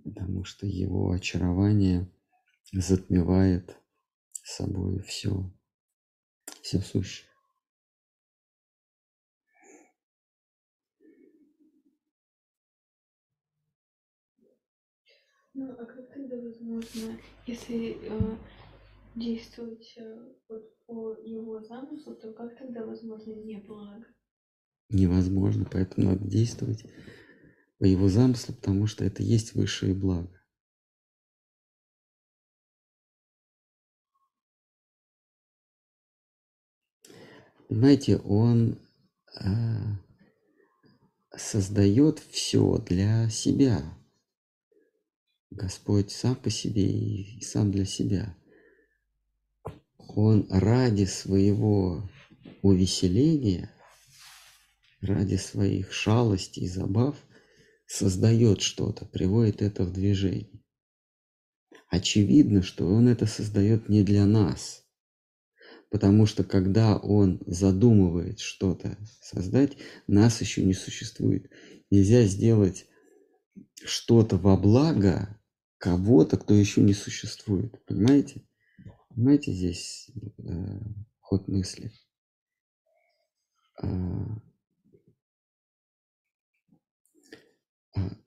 [0.04, 2.10] Потому что его очарование
[2.72, 3.78] затмевает
[4.44, 5.52] собой все,
[6.62, 7.28] все сущее.
[15.54, 18.38] Ну, а как тогда возможно, если э,
[19.18, 24.06] действовать э, вот по его замыслу, то как тогда возможно не благо?
[24.90, 26.86] Невозможно, поэтому надо действовать
[27.80, 30.32] по его замыслу, потому что это есть высшее благо.
[37.68, 38.80] Понимаете, он
[39.42, 39.48] э,
[41.36, 43.94] создает все для себя.
[45.50, 48.38] Господь сам по себе и сам для себя.
[50.08, 52.10] Он ради своего
[52.62, 53.72] увеселения,
[55.02, 57.16] ради своих шалостей и забав
[57.86, 60.64] создает что-то, приводит это в движение.
[61.90, 64.86] Очевидно, что он это создает не для нас,
[65.90, 69.78] потому что когда он задумывает что-то создать,
[70.08, 71.50] нас еще не существует.
[71.90, 72.88] Нельзя сделать
[73.86, 75.40] что-то во благо
[75.78, 77.84] кого-то, кто еще не существует.
[77.86, 78.47] Понимаете?
[79.18, 80.52] Понимаете здесь э,
[81.22, 81.92] ход мысли?
[83.82, 83.88] А,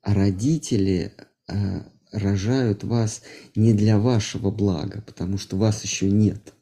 [0.02, 1.14] родители
[1.46, 3.22] а, рожают вас
[3.54, 6.54] не для вашего блага, потому что вас еще нет.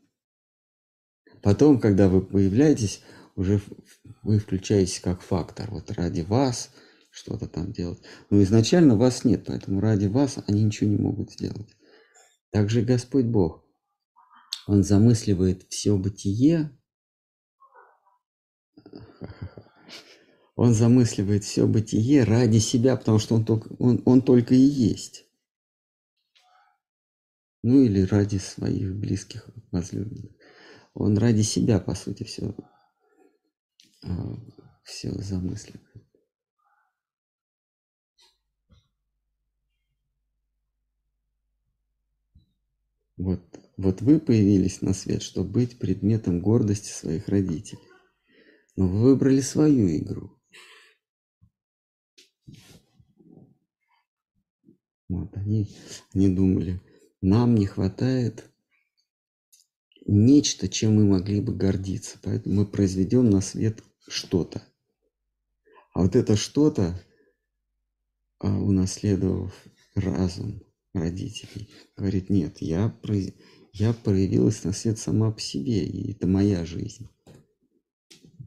[1.41, 3.01] Потом, когда вы появляетесь,
[3.35, 3.63] уже
[4.23, 5.71] вы включаетесь как фактор.
[5.71, 6.71] Вот ради вас–
[7.11, 7.99] что-то там делать.
[8.31, 11.75] Но изначально вас нет, поэтому ради вас они ничего не могут сделать.
[12.51, 13.65] Также Господь Бог,
[14.69, 16.79] Он замысливает все бытие
[20.57, 25.25] Он замысливает все бытие ради себя, потому что он только, он, он только и есть.
[27.63, 30.33] Ну или ради своих близких возлюбленных.
[30.95, 32.55] Он ради себя, по сути, все,
[34.03, 34.37] а,
[34.83, 36.05] все замысливает.
[43.17, 47.81] Вот, вот вы появились на свет, чтобы быть предметом гордости своих родителей.
[48.75, 50.37] Но вы выбрали свою игру.
[55.09, 55.69] Вот они,
[56.13, 56.83] они думали,
[57.21, 58.51] нам не хватает
[60.07, 62.19] нечто, чем мы могли бы гордиться.
[62.23, 64.61] Поэтому мы произведем на свет что-то.
[65.95, 67.01] А вот это что-то,
[68.41, 69.55] а, унаследовав
[69.95, 70.63] разум
[70.93, 73.35] родителей, говорит, нет, я, произ...
[73.79, 77.09] я проявилась на свет сама по себе, и это моя жизнь.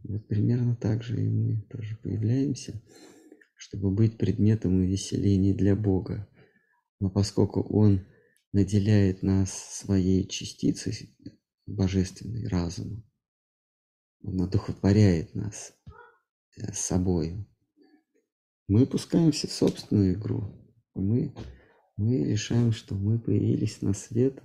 [0.04, 2.82] Вот примерно так же и мы тоже появляемся,
[3.56, 6.28] чтобы быть предметом увеселения для Бога.
[7.00, 8.06] Но поскольку Он
[8.52, 11.16] наделяет нас своей частицей
[11.66, 13.10] божественной разумом,
[14.24, 15.74] Он одухотворяет нас
[16.58, 17.48] э, собой.
[18.68, 20.44] Мы пускаемся в собственную игру.
[20.94, 21.34] Мы,
[21.96, 24.44] мы решаем, что мы появились на свет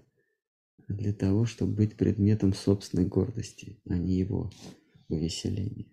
[0.88, 4.50] для того, чтобы быть предметом собственной гордости, а не его
[5.08, 5.86] увеселения.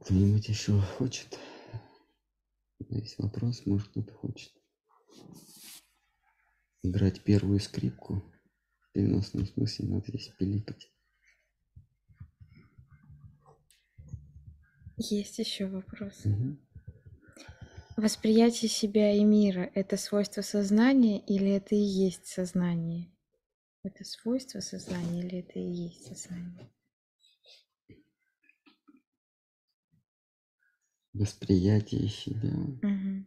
[0.00, 1.38] Кто-нибудь еще хочет?
[2.88, 4.50] Есть вопрос, может кто-то хочет
[6.82, 8.22] играть первую скрипку.
[8.80, 10.90] В переносном смысле надо здесь пиликать.
[14.96, 16.24] Есть еще вопрос.
[16.24, 16.56] Угу.
[17.96, 23.10] Восприятие себя и мира– это свойство сознания или это и есть сознание?
[23.82, 26.70] Это свойство сознания или это и есть сознание?
[31.12, 32.52] восприятие себя.
[32.82, 33.26] Мгм.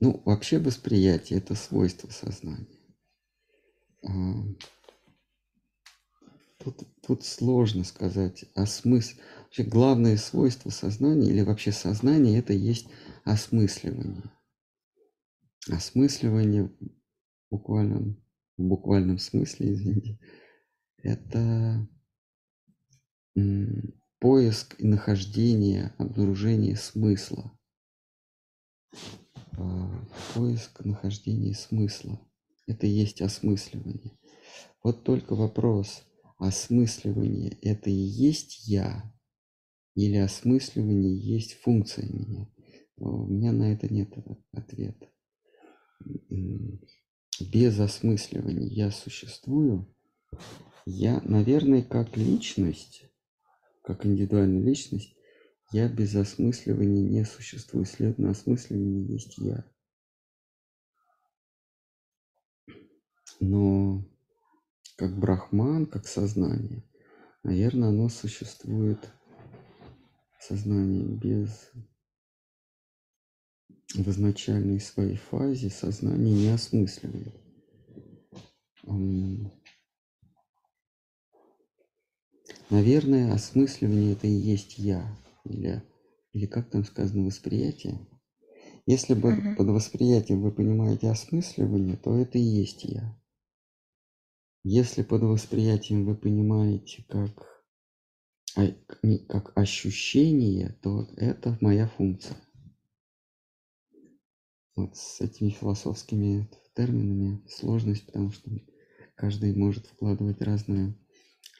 [0.00, 2.66] Ну, вообще восприятие это свойство сознания.
[4.02, 4.10] А,
[6.62, 9.22] Тут, тут сложно сказать о смысле.
[9.44, 12.86] Вообще главное свойство сознания или вообще сознание это есть
[13.24, 14.30] осмысливание.
[15.70, 16.70] Осмысливание в
[17.50, 18.22] буквальном,
[18.58, 20.18] в буквальном смысле, извините,
[20.98, 21.88] это
[24.18, 27.58] поиск и нахождение, обнаружение смысла.
[30.34, 32.20] Поиск, нахождение смысла.
[32.66, 34.18] Это и есть осмысливание.
[34.82, 36.04] Вот только вопрос,
[36.38, 39.12] осмысливание это и есть я,
[39.94, 42.48] или осмысливание есть функция меня?
[42.96, 44.12] У меня на это нет
[44.52, 45.08] ответа.
[46.30, 46.80] М,
[47.40, 49.94] Без осмысливания я существую.
[50.86, 53.04] Я, наверное, как личность,
[53.82, 55.14] как индивидуальная личность,
[55.72, 57.84] я без осмысливания не существую.
[57.84, 59.64] Следовательно, осмысливание есть я.
[63.38, 64.04] Но
[64.96, 66.84] как брахман, как сознание,
[67.42, 68.98] наверное, оно существует
[70.38, 71.70] сознание без
[73.94, 77.34] в изначальной своей фазе сознание не осмысливает.
[82.70, 85.16] Наверное, осмысливание это и есть я.
[85.44, 85.82] Или,
[86.32, 88.06] или как там сказано, восприятие.
[88.86, 89.56] Если бы Мгм.
[89.56, 93.16] под восприятием вы понимаете осмысливание, то это и есть я.
[94.64, 97.64] Если под восприятием вы понимаете как,
[98.56, 98.74] а-
[99.28, 102.36] как ощущение, то это моя функция.
[104.74, 108.50] Вот с этими философскими терминами сложность, потому что
[109.14, 110.98] каждый может вкладывать разные,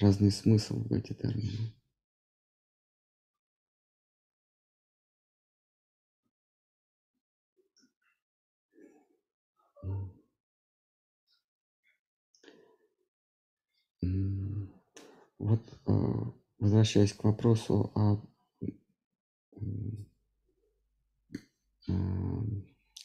[0.00, 1.74] разный смысл в эти термины.
[15.40, 15.92] Вот, э,
[16.58, 18.20] возвращаясь к вопросу о
[21.88, 22.44] а,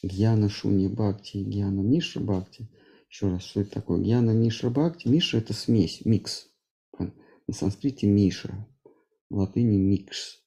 [0.02, 2.68] Гьяна Шуни Бхакти и Гьяна Миша Бхакти.
[3.08, 4.02] Еще раз, что это такое?
[4.02, 5.08] Гьяна Миша Бхакти.
[5.08, 6.50] Миша это смесь, микс.
[6.98, 8.68] На санскрите Миша.
[9.30, 10.44] В латыни микс.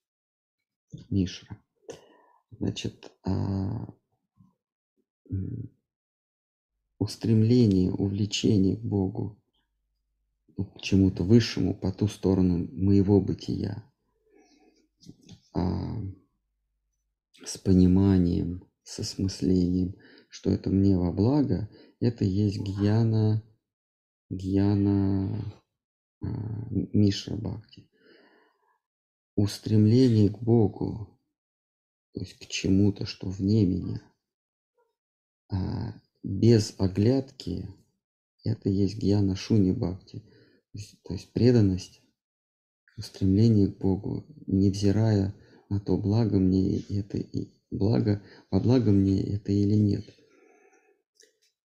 [1.09, 1.59] Мишра.
[2.51, 3.87] Значит, а,
[6.99, 9.39] устремление, увлечение к Богу
[10.66, 13.84] к чему-то высшему по ту сторону моего бытия.
[15.53, 15.97] А,
[17.43, 19.95] с пониманием, с осмыслением,
[20.30, 23.43] что это мне во благо, это есть гьяна,
[24.30, 25.53] гьяна
[26.22, 26.28] а,
[26.70, 27.89] Мишра Бхакти.
[29.36, 31.18] Устремление к Богу,
[32.14, 34.01] то есть к чему-то, что вне меня,
[35.49, 35.93] а
[36.24, 37.68] без оглядки,
[38.43, 40.24] это есть гьяна Шуни Бхакти,
[40.80, 42.01] есть, то есть преданность,
[42.97, 45.36] устремление к Богу, невзирая
[45.69, 50.05] на то, благо мне это и благо, во благо мне это или нет.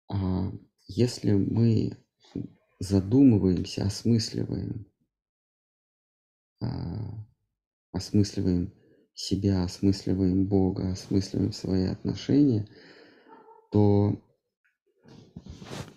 [0.08, 0.52] А
[0.86, 1.96] если мы
[2.80, 4.86] задумываемся, осмысливаем,
[6.60, 7.26] а,
[7.92, 8.72] осмысливаем
[9.14, 12.68] себя, осмысливаем Бога, осмысливаем свои отношения,
[13.70, 14.20] то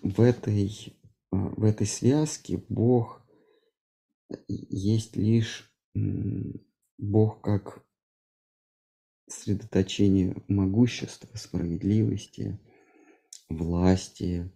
[0.02, 0.96] в этой,
[1.56, 3.22] в этой связке Бог
[4.48, 5.72] есть лишь
[6.98, 7.86] Бог как
[9.28, 12.60] средоточение могущества, справедливости,
[13.50, 14.52] власти,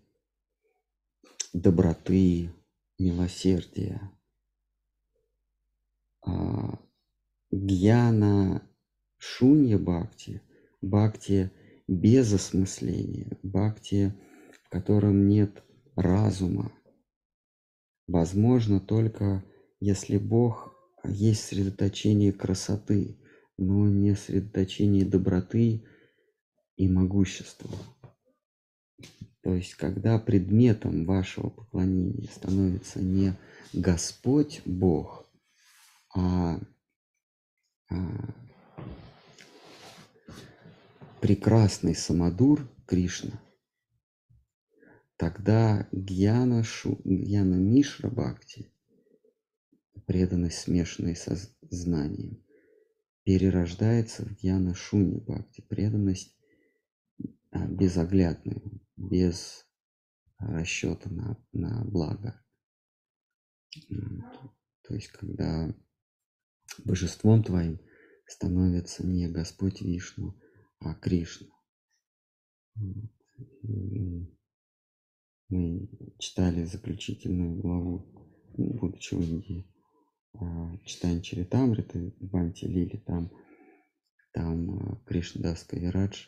[1.54, 2.52] доброты,
[2.98, 4.12] милосердия.
[6.22, 6.80] А,
[7.52, 8.62] гьяна
[9.18, 10.42] шунья бхакти,
[10.82, 11.52] бхакти
[11.88, 14.14] без осмысления, бхакти,
[14.64, 15.64] в котором нет
[16.02, 16.72] разума,
[18.08, 19.44] возможно только
[19.80, 20.74] если Бог
[21.04, 23.18] есть средоточение красоты,
[23.58, 25.86] но не средоточение доброты
[26.78, 27.70] и могущества.
[29.42, 33.34] То есть, когда предметом вашего поклонения становится не
[33.74, 35.30] Господь Бог,
[36.16, 36.60] а,
[37.90, 37.96] а
[41.22, 43.40] прекрасный самодур Кришна,
[45.20, 48.72] тогда гьяна, шу, гьяна Мишра Бхакти,
[50.08, 52.42] преданность смешанной со знанием,
[53.26, 56.38] перерождается в гьяна Шуни Бхакти, преданность
[57.52, 59.68] а, безоглядную, без
[60.38, 62.42] расчета на, на благо.
[64.84, 65.76] То есть, когда
[66.86, 67.82] божеством твоим
[68.26, 70.40] становится не Господь Вишну,
[70.80, 71.50] а Кришна.
[75.50, 75.90] Мы
[76.20, 78.06] читали заключительную главу,
[78.56, 79.68] будучи в Индии,
[80.34, 83.32] а, читаем Чаритамриты, Банти Лили, там,
[84.32, 86.28] там а, Кришна Дас Кавирадж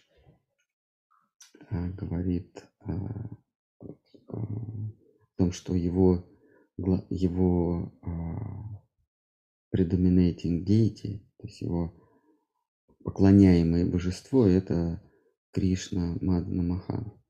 [1.69, 3.30] а, говорит о
[5.38, 6.26] том, что его,
[6.78, 7.93] его
[9.72, 11.93] predominating deity, то есть его
[13.03, 14.99] поклоняемое божество, это
[15.51, 17.20] Кришна Мадна Махан.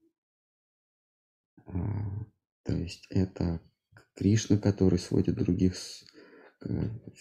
[2.63, 3.61] То есть это
[4.15, 5.75] Кришна, который сводит других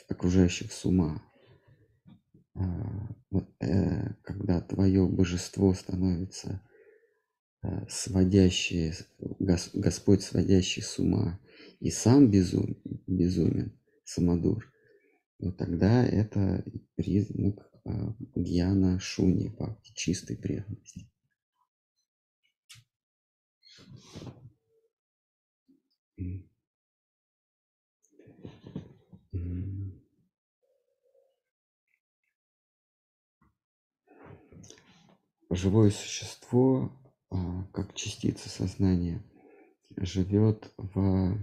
[0.09, 1.23] окружающих с ума.
[3.61, 6.61] Э, когда твое божество становится
[7.63, 8.95] Э, сводящие,
[9.75, 11.39] Господь сводящий с ума,
[11.81, 14.73] и сам безум, безумен, самодур,
[15.39, 16.65] вот тогда это
[16.95, 17.91] признак э,
[18.35, 21.11] гьяна шуни, бхакти, чистой преданности.
[35.51, 36.93] Живое существо
[37.31, 39.23] а, как частица сознания
[39.97, 41.37] живет в,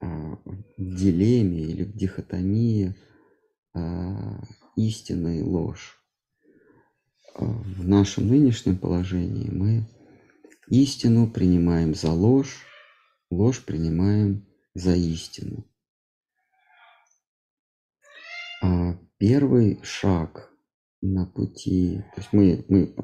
[0.00, 0.38] а,
[0.76, 2.94] дилемме или в дихотомии
[3.72, 4.42] а,
[4.76, 6.02] истина и ложь.
[7.36, 9.86] В нашем нынешнем положении мы
[10.70, 12.64] истину принимаем за ложь,
[13.30, 15.66] ложь принимаем за истину.
[18.62, 20.52] А первый шаг
[21.00, 22.94] на пути, то есть мы, мы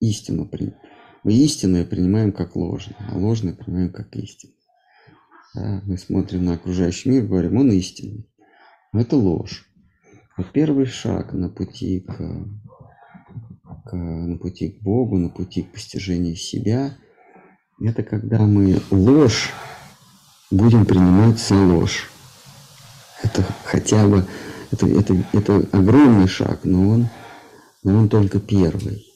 [0.00, 0.50] истину,
[1.24, 4.52] мы истинное принимаем как ложное, а ложное принимаем как истину.
[5.54, 8.28] Да, мы смотрим на окружающий мир, говорим, он истинный.
[8.92, 9.68] Но это ложь.
[10.36, 12.16] Вот первый шаг на пути к,
[13.86, 16.96] к, на пути к Богу, на пути к постижению себя,
[17.80, 19.50] это когда мы ложь
[20.50, 22.10] будем принимать за ложь.
[23.22, 24.24] Это хотя бы,
[24.70, 27.08] это, это, это огромный шаг, но он
[27.82, 29.06] но он только первый,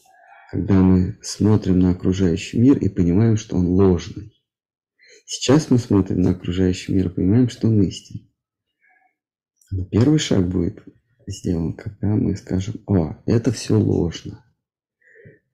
[0.50, 4.32] когда мы смотрим на окружающий мир и понимаем, что он ложный.
[5.26, 8.32] Сейчас мы смотрим на окружающий мир и понимаем, что он истинный.
[9.70, 10.82] Но первый шаг будет
[11.26, 14.44] сделан, когда мы скажем, о, это все ложно.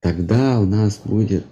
[0.01, 1.47] Тогда у нас будет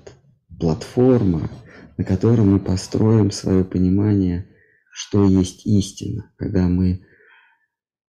[0.59, 1.51] платформа,
[1.97, 4.49] на котором мы построим свое понимание,
[4.93, 7.05] что есть истина, когда мы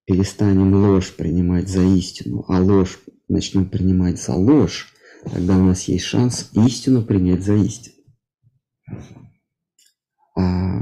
[0.06, 4.94] перестанем ложь принимать за истину, а ложь начнем принимать за ложь,
[5.24, 7.96] тогда у нас есть шанс истину принять за истину.
[10.38, 10.82] А,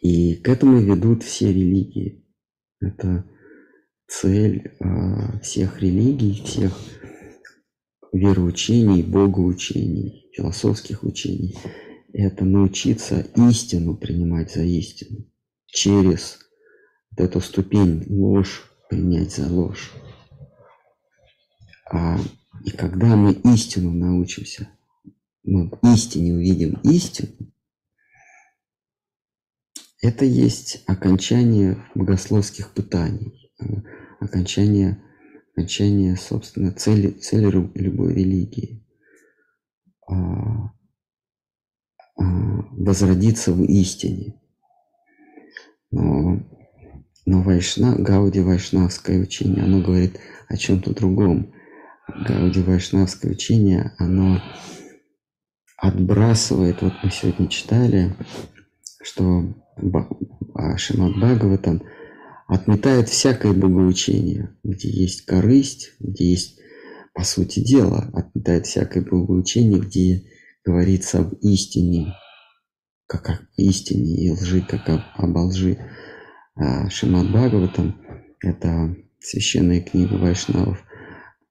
[0.00, 2.24] и к этому ведут все религии.
[2.80, 3.28] Это
[4.06, 6.72] цель а, всех религий, всех
[8.14, 11.58] вероучений, богоучений, философских учений.
[12.12, 15.26] Это научиться истину принимать за истину
[15.66, 16.38] через
[17.10, 19.92] вот эту ступень ложь принять за ложь.
[21.90, 22.18] А,
[22.64, 24.68] и когда мы истину научимся,
[25.42, 27.32] мы в истине увидим истину,
[30.00, 33.64] это есть окончание богословских пытаний, э,
[34.20, 35.02] окончание,
[35.54, 38.84] окончание собственно, цели, цели любой религии.
[40.06, 40.72] А,
[42.16, 42.22] а,
[42.72, 44.34] возродиться в истине.
[45.90, 46.40] Но,
[47.24, 50.18] но Вайшна, Гауди Вайшнавское учение, оно говорит
[50.48, 51.54] о чем-то другом.
[52.08, 54.42] Гауди Вайшнавское учение, оно
[55.78, 58.14] отбрасывает, вот мы сегодня читали,
[59.02, 59.54] что
[60.54, 61.82] а, Шимат Бхагаватам
[62.46, 66.58] отметает всякое богоучение, где есть корысть, где есть,
[67.12, 70.24] по сути дела, отметает всякое богоучение, где
[70.64, 72.14] говорится об истине,
[73.06, 75.78] как о истине и лжи, как об, об лжи.
[76.56, 78.00] А Шимат Бхагаватам–
[78.40, 80.82] это священная книга Вайшнавов–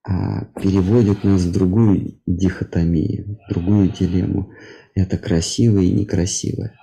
[0.05, 4.51] а, переводит нас в другую дихотомию, в другую дилемму.
[4.95, 6.77] Это красивое и некрасивое.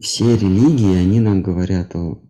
[0.00, 2.22] Все религии, они нам говорят о,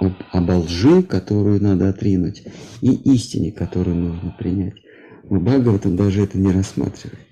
[0.00, 2.44] об, об лжи, которую надо отринуть,
[2.80, 4.74] и истине, которую нужно принять.
[5.28, 7.26] Но Бхагаватам даже это не рассматривает.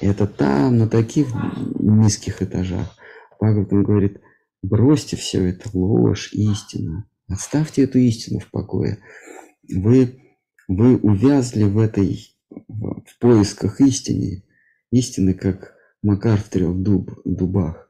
[0.00, 1.28] Это там, на таких
[1.78, 2.96] низких этажах.
[3.38, 4.20] Бхагаватам говорит,
[4.62, 7.06] бросьте все это, ложь, истина.
[7.28, 8.98] Оставьте эту истину в покое
[9.74, 10.20] вы,
[10.68, 12.36] вы увязли в этой,
[12.68, 14.44] в поисках истины,
[14.90, 17.89] истины, как Макар в трех дуб, дубах.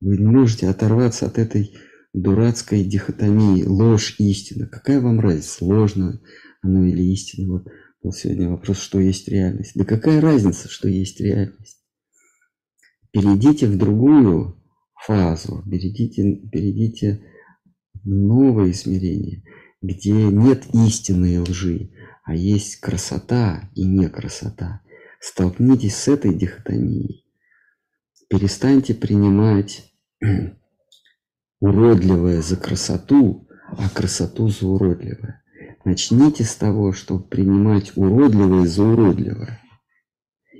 [0.00, 1.74] Вы не можете оторваться от этой
[2.12, 4.66] дурацкой дихотомии ложь, истина.
[4.66, 6.20] Какая вам разница, ложно
[6.62, 7.52] оно или истина?
[7.52, 7.68] Вот
[8.02, 9.72] был сегодня вопрос, что есть реальность.
[9.74, 11.82] Да какая разница, что есть реальность?
[13.10, 14.62] Перейдите в другую
[14.94, 17.24] фазу, перейдите, перейдите
[17.94, 19.42] в новое измерение–
[19.80, 21.90] где нет истины и лжи,
[22.24, 24.82] а есть красота и не красота.
[25.20, 27.24] Столкнитесь с этой дихотомией.
[28.28, 29.87] Перестаньте принимать
[31.60, 35.42] уродливое за красоту, а красоту за уродливое.
[35.84, 39.60] Начните с того, чтобы принимать уродливое за уродливое.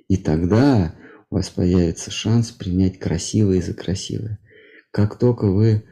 [0.08, 0.94] И тогда
[1.30, 4.38] у вас появится шанс принять красивое за красивое.
[4.90, 5.84] Как только вы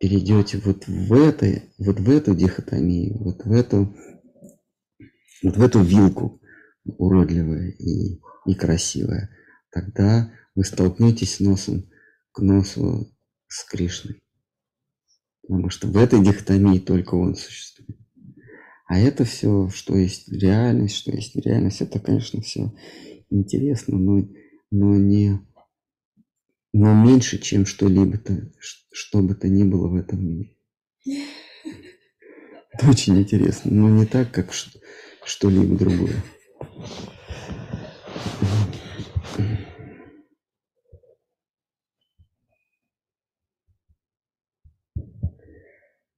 [0.00, 3.96] перейдете вот в это, вот в эту дихотомию, вот в эту,
[5.42, 6.40] вот в эту вилку
[6.84, 9.30] уродливая и, и красивая,
[9.70, 11.88] тогда вы столкнетесь носом
[12.36, 13.10] к носу
[13.48, 14.20] с Кришной.
[15.40, 17.98] Потому что в этой дихотомии только он существует.
[18.86, 22.74] А это все, что есть реальность, что есть реальность, это, конечно, все
[23.30, 24.28] интересно, но,
[24.70, 25.40] но не,
[26.74, 28.52] но меньше, чем что-либо-то,
[28.92, 30.56] что бы то ни было в этом мире.
[32.70, 34.52] Это очень интересно, но не так, как
[35.24, 36.22] что-либо другое.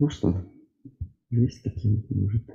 [0.01, 0.45] Ну что,
[1.31, 2.49] есть такие, может.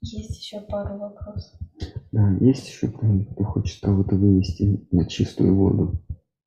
[0.00, 1.58] Есть еще пару вопросов.
[2.12, 6.00] Да, есть еще кто-нибудь, кто хочет кого-то вывести на чистую воду?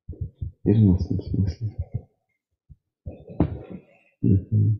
[0.08, 1.76] В переносном смысле.
[4.22, 4.78] Угу.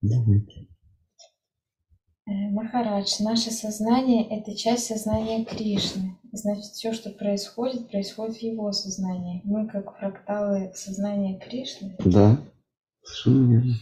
[0.00, 0.69] Давайте.
[2.30, 6.16] Э, Махарадж, наше сознание– это часть сознания Кришны.
[6.30, 9.40] Значит, все, что происходит, происходит в его сознании.
[9.42, 11.96] Мы как фракталы сознания Кришны.
[11.98, 12.40] Да,
[13.02, 13.74] совершенно верно.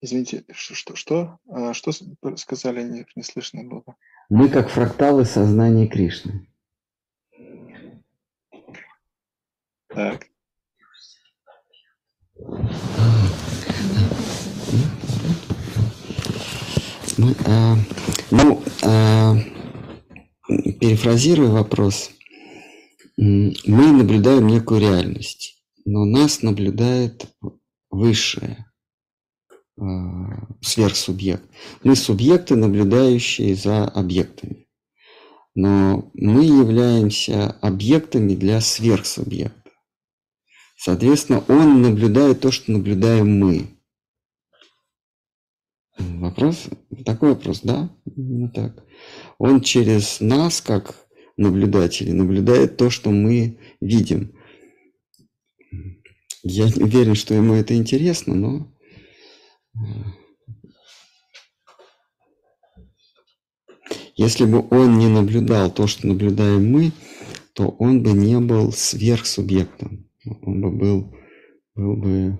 [0.00, 1.90] Извините, что, что, что, а, что
[2.36, 3.96] сказали, не, не слышно было?
[4.28, 6.46] Мы как фракталы сознания Кришны.
[9.88, 10.28] Так.
[17.16, 17.76] Мы, а,
[18.30, 19.36] ну, а,
[20.80, 22.10] перефразируя вопрос,
[23.16, 25.52] мы наблюдаем некую реальность.
[25.86, 27.26] но нас наблюдает
[27.90, 28.66] высшее,
[29.76, 29.82] э,
[30.62, 31.44] сверхсубъект.
[31.82, 34.66] Мы субъекты, наблюдающие за объектами.
[35.54, 39.70] Но мы являемся объектами для сверхсубъекта.
[40.76, 43.73] Соответственно, он наблюдает то, что наблюдаем мы.
[45.98, 46.68] Вопрос?
[47.04, 47.90] Такой вопрос, да?
[48.16, 48.84] Именно так.
[49.38, 51.06] Он через нас, как
[51.36, 54.32] наблюдатели, наблюдает то, что мы видим.
[56.42, 58.74] Я не уверен, что ему это интересно, но
[59.74, 59.78] э,
[64.16, 66.92] если бы он не наблюдал то, что наблюдаем мы,
[67.54, 70.10] то он бы не был сверхсубъектом.
[70.42, 71.16] Он бы был,
[71.74, 72.38] был бы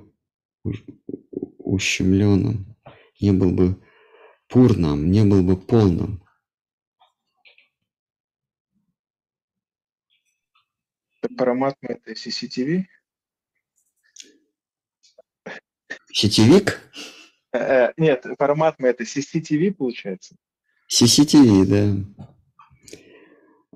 [1.58, 2.73] ущемленным,
[3.24, 3.82] не был бы
[4.48, 6.22] пурным, не был бы полным.
[11.38, 12.84] Параматма это CCTV?
[16.12, 16.80] Сетевик?
[17.52, 20.36] Э, э, нет, параматма это CCTV получается?
[20.92, 22.26] CCTV, да.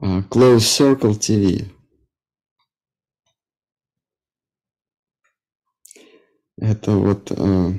[0.01, 1.65] Uh, close Circle TV.
[6.59, 7.75] Это вот uh,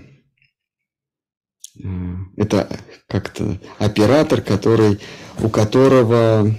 [2.36, 5.00] это как-то оператор, который
[5.42, 6.54] у которого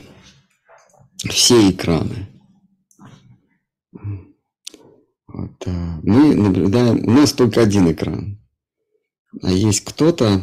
[1.29, 2.29] все экраны.
[5.27, 8.41] Вот, мы наблюдаем, у нас только один экран,
[9.43, 10.43] а есть кто-то,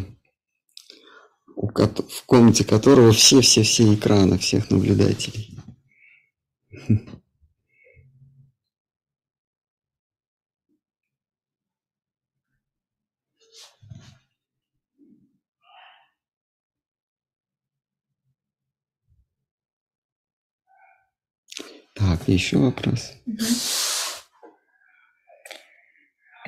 [1.56, 5.60] в комнате которого все-все-все экраны всех наблюдателей.
[22.18, 23.14] Так, еще вопрос.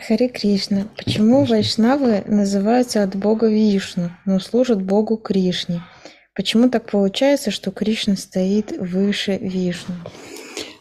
[0.08, 0.88] Хари Кришна.
[0.98, 5.84] Почему вайшнавы называются от бога Вишну, но служат богу Кришне?
[6.34, 9.96] Почему так получается, что Кришна стоит выше Вишну?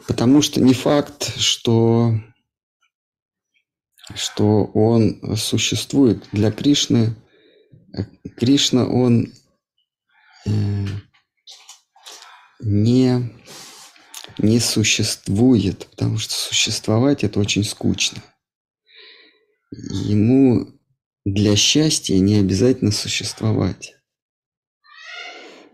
[0.07, 2.15] Потому что не факт, что,
[4.15, 6.25] что он существует.
[6.33, 7.15] Для Кришны
[8.37, 9.33] Кришна, он
[10.47, 10.87] э,
[12.61, 13.31] не
[14.39, 18.23] не существует, потому что существовать это очень скучно.
[19.71, 20.69] Ему
[21.25, 23.95] для счастья не обязательно существовать.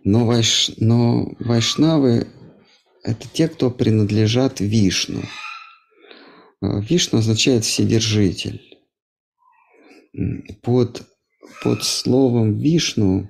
[0.02, 0.72] Но, вайш...
[0.78, 2.28] Но вайшнавы–
[3.02, 5.22] это те, кто принадлежат Вишну.
[6.60, 8.60] А, Вишну означает «вседержитель».
[10.62, 11.02] Под,
[11.62, 13.28] под словом Вишну,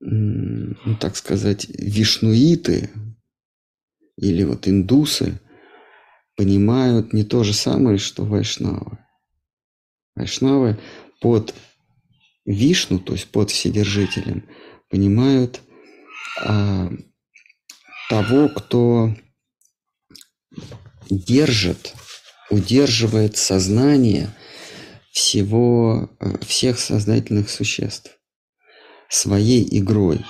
[0.00, 2.90] ну, так сказать, вишнуиты–
[4.16, 5.40] или вот индусы
[6.36, 8.98] понимают не то же самое, что вайшнавы.
[10.14, 10.78] Вайшнавы
[11.20, 11.54] под
[12.44, 14.48] Вишну, то есть под Вседержителем,
[14.90, 15.60] понимают
[16.42, 16.90] а,
[18.08, 19.14] того, кто
[21.08, 21.94] держит,
[22.50, 24.30] удерживает сознание
[25.10, 26.10] всего,
[26.42, 28.18] всех сознательных существ
[29.08, 30.24] своей игрой.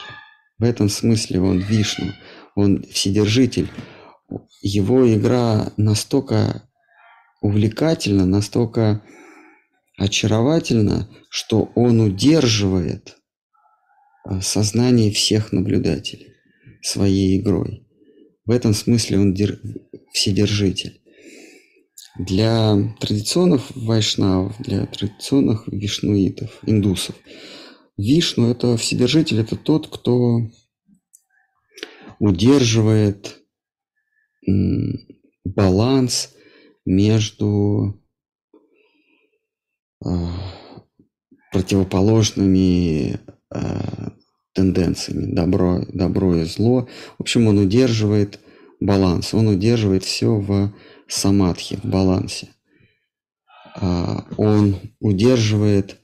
[0.59, 2.12] В этом смысле он Вишну–
[2.55, 3.68] он вседержитель.
[4.62, 6.68] Его игра настолько
[7.40, 9.02] увлекательна, настолько
[9.98, 13.16] очаровательна, что он удерживает
[14.28, 16.28] э, сознание всех наблюдателей
[16.82, 17.86] своей игрой.
[18.47, 19.60] В этом смысле он дер...
[20.12, 21.01] вседержитель.
[22.18, 27.16] Для традиционных вайшнавов, для традиционных вишнуитов, индусов,
[27.97, 30.40] Вишну– это вседержитель, это тот, кто
[32.19, 33.41] удерживает
[35.45, 36.35] баланс
[36.85, 38.01] между
[40.05, 40.35] а,
[41.53, 43.20] противоположными
[43.51, 44.12] а,
[44.53, 46.89] тенденциями добро, добро и зло.
[47.19, 48.41] В общем, он удерживает
[48.81, 50.74] баланс, он удерживает все в
[51.09, 52.49] самадхи, в балансе.
[53.77, 56.01] А, он удерживает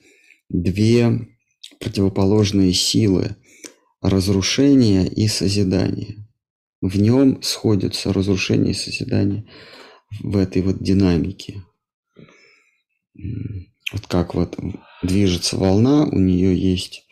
[0.48, 1.28] две
[1.78, 3.36] противоположные силы
[4.00, 6.26] разрушение и созидание.
[6.80, 9.46] В нем сходятся разрушение и созидание
[10.20, 11.62] в этой вот динамике.
[13.92, 14.58] Вот как вот
[15.02, 17.06] движется волна, у нее есть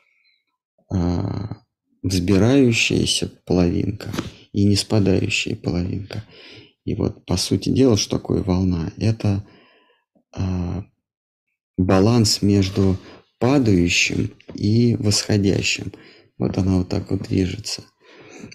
[0.90, 1.58] а,
[2.02, 4.10] взбирающаяся половинка
[4.52, 6.24] и не спадающая половинка.
[6.84, 8.92] И вот по сути дела, что такое волна?
[8.96, 9.46] Это
[10.32, 10.84] а,
[11.76, 12.96] баланс между
[13.38, 15.92] падающим и восходящим.
[16.38, 17.84] Вот она вот так вот движется.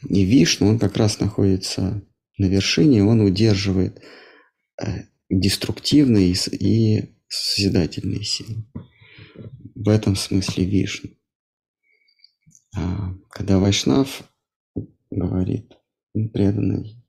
[0.07, 2.01] И Вишну, он как раз находится
[2.37, 4.01] на вершине, он удерживает
[4.81, 8.65] э, деструктивные и, созидательные силы.
[9.75, 11.09] В этом смысле Вишну.
[12.75, 14.23] А когда Вайшнав
[15.09, 15.73] говорит,
[16.31, 17.03] преданный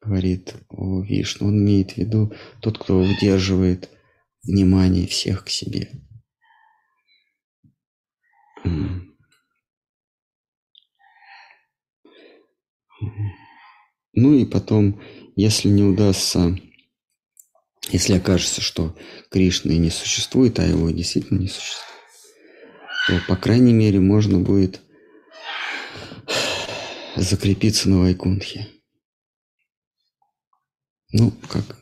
[0.00, 3.88] говорит о Вишну, он имеет в виду тот, кто удерживает
[4.42, 5.90] внимание всех к себе.
[14.14, 15.00] Ну и потом,
[15.36, 16.58] если не удастся,
[17.90, 18.96] если окажется, что
[19.30, 21.92] Кришны не существует, а его действительно не существует,
[23.08, 24.80] то, по крайней мере, можно будет
[27.16, 28.68] закрепиться на Вайкунтхе.
[31.12, 31.78] Ну, как,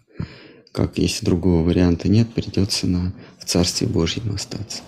[0.72, 4.82] как если другого варианта нет, придется на, в Царстве Божьем остаться.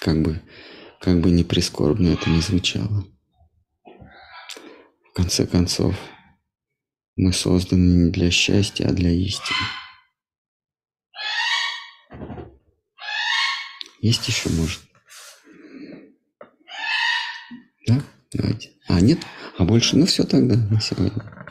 [0.00, 0.40] Как бы,
[1.00, 3.06] как бы не прискорбно это не звучало.
[3.84, 5.96] В конце концов,
[7.16, 9.58] мы созданы не для счастья, а для истины.
[14.02, 14.80] Есть еще, может?
[17.86, 18.02] Да?
[18.32, 18.72] Давайте.
[18.86, 19.20] А, нет?
[19.58, 19.96] А больше?
[19.96, 21.46] Ну все тогда на сегодня.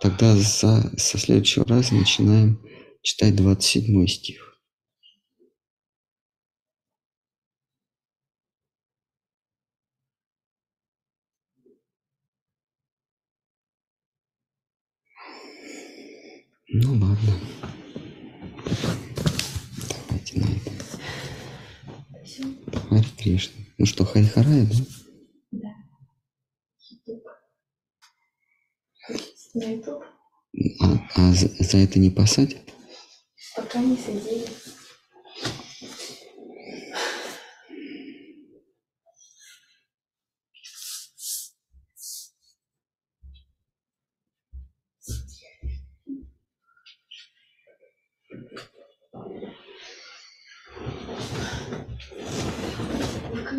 [0.00, 2.60] Тогда за, со следующего раза начинаем
[3.02, 4.47] читать 27 стих.
[16.70, 17.40] Ну ладно.
[20.08, 20.74] Давайте на этом.
[22.24, 22.42] Все.
[22.88, 23.64] Хари Кришна.
[23.78, 24.74] Ну что, Харихарая, да?
[25.52, 25.74] Да.
[29.54, 30.02] На YouTube
[30.80, 32.58] А, а за, за это не посадят?
[33.56, 34.46] пока не сидели.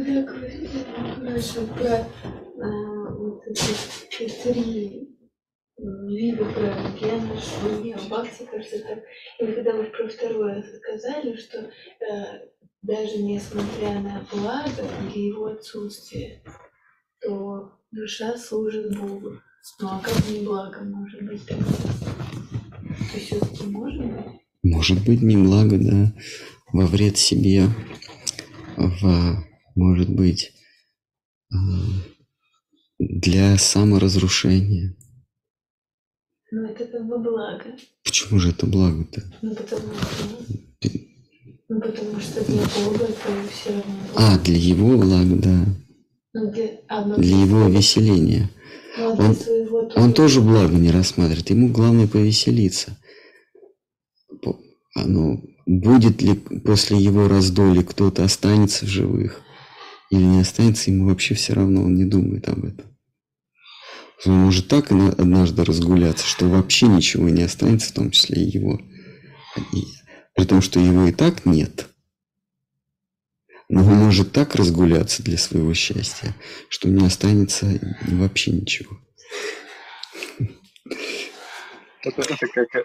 [0.05, 0.85] Когда говорили
[1.21, 2.07] раньше про
[2.55, 5.09] вот эти три
[5.77, 8.99] м, вида про гена, шуни, бхакти, кажется, так.
[9.39, 11.69] И когда вы про второе сказали, что
[12.81, 16.41] даже несмотря на благо или его отсутствие,
[17.19, 19.41] то душа служит Богу.
[19.81, 21.65] Ну а как не благо может быть тогда?
[21.65, 24.25] То все-таки может быть?
[24.63, 26.13] Может быть, не благо, да,
[26.71, 27.65] во вред себе,
[28.77, 29.48] в,
[29.79, 30.51] может быть,
[31.51, 31.55] а,
[32.99, 34.95] для саморазрушения.
[36.51, 37.75] Ну это как бы благо.
[38.03, 39.23] Почему же это благо-то?
[39.41, 40.89] Ну потому что...
[41.69, 43.93] Ну потому что для Бога это все равно.
[44.15, 45.65] А, для его блага, да,
[46.33, 48.49] Ну, для, для его веселения.
[48.97, 52.97] Ну, а для он- своего Он тоже благо не рассматривает, ему главное повеселиться.
[54.41, 54.59] По-
[54.95, 59.41] Оно, будет ли после его раздоли кто-то останется в живых
[60.09, 62.85] или не останется, ему вообще все равно, он не думает об этом.
[64.25, 68.49] Он может так на- однажды разгуляться, что вообще ничего не останется, в том числе и
[68.49, 68.79] его.
[69.73, 69.85] И-
[70.35, 71.87] при том, что его и так нет.
[73.69, 76.33] Но он может так разгуляться для своего счастья,
[76.69, 77.67] что не останется
[78.01, 78.97] вообще ничего.
[82.01, 82.83] Это, это как э,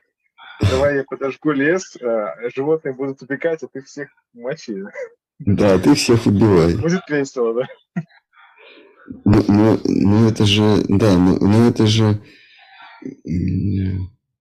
[0.60, 4.82] давай я подожгу лес, а животные будут убегать, а ты всех мочи.
[5.38, 6.76] Да, ты всех убивай.
[6.76, 8.04] Будет весело, да?
[9.24, 12.22] Ну, ну, ну это же, да, ну, ну это же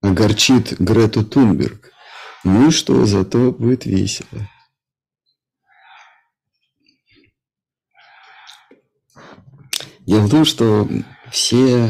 [0.01, 1.91] огорчит Грету Тунберг.
[2.43, 4.47] Ну и что, зато будет весело.
[10.05, 10.87] Дело в том, что
[11.31, 11.89] все,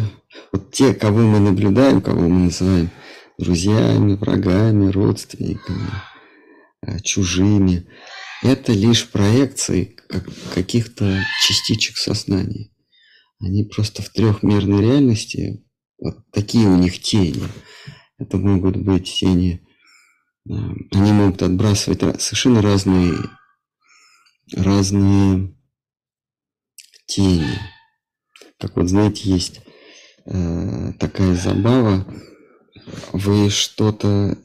[0.52, 2.90] вот те, кого мы наблюдаем, кого мы называем
[3.40, 5.90] друзьями, врагами, родственниками,
[6.84, 7.88] э, чужими,
[8.44, 12.70] это лишь проекции как- каких-то частичек сознания.
[13.40, 15.65] Они просто в трехмерной реальности,
[15.98, 17.44] вот такие у них тени.
[18.18, 19.65] Это могут быть тени,
[20.45, 23.18] они могут отбрасывать совершенно разные,
[24.53, 25.56] разные
[27.06, 27.60] тени.
[28.60, 29.61] Как вот, знаете, есть
[30.26, 32.06] э, такая забава,
[33.11, 34.38] вы что-то,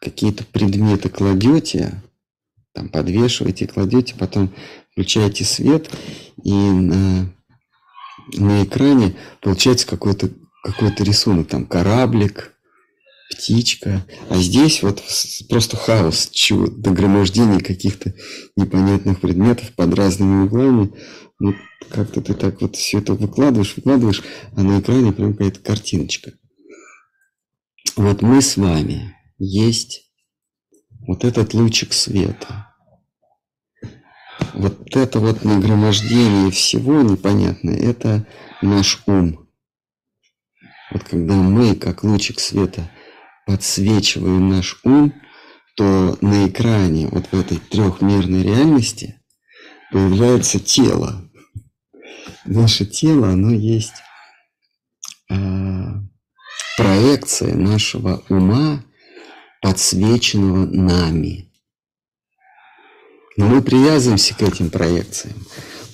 [0.00, 2.02] какие-то предметы кладете,
[2.74, 4.52] там подвешиваете, кладете, потом
[4.92, 5.90] включаете свет,
[6.42, 7.32] и на,
[8.34, 10.30] на экране получается какой-то
[10.62, 12.54] какой-то рисунок, там кораблик,
[13.30, 15.02] птичка, а здесь вот
[15.48, 18.14] просто хаос, чего нагромождение каких-то
[18.56, 20.92] непонятных предметов под разными углами,
[21.38, 21.54] вот
[21.90, 24.22] как-то ты так вот все это выкладываешь, выкладываешь,
[24.56, 26.32] а на экране прям какая-то картиночка.
[27.96, 30.03] Вот мы с вами есть
[31.06, 32.74] вот этот лучик света.
[34.52, 38.26] Вот это вот нагромождение всего непонятное, это
[38.62, 39.48] наш ум.
[40.92, 42.90] Вот когда мы, как лучик света,
[43.46, 45.12] подсвечиваем наш ум,
[45.76, 49.20] то на экране, вот в этой трехмерной реальности,
[49.90, 51.28] появляется тело.
[52.44, 53.94] Наше тело, оно есть
[55.30, 55.34] э,
[56.76, 58.84] проекция нашего ума,
[59.64, 61.50] подсвеченного нами.
[63.38, 65.36] Но мы привязываемся к этим проекциям.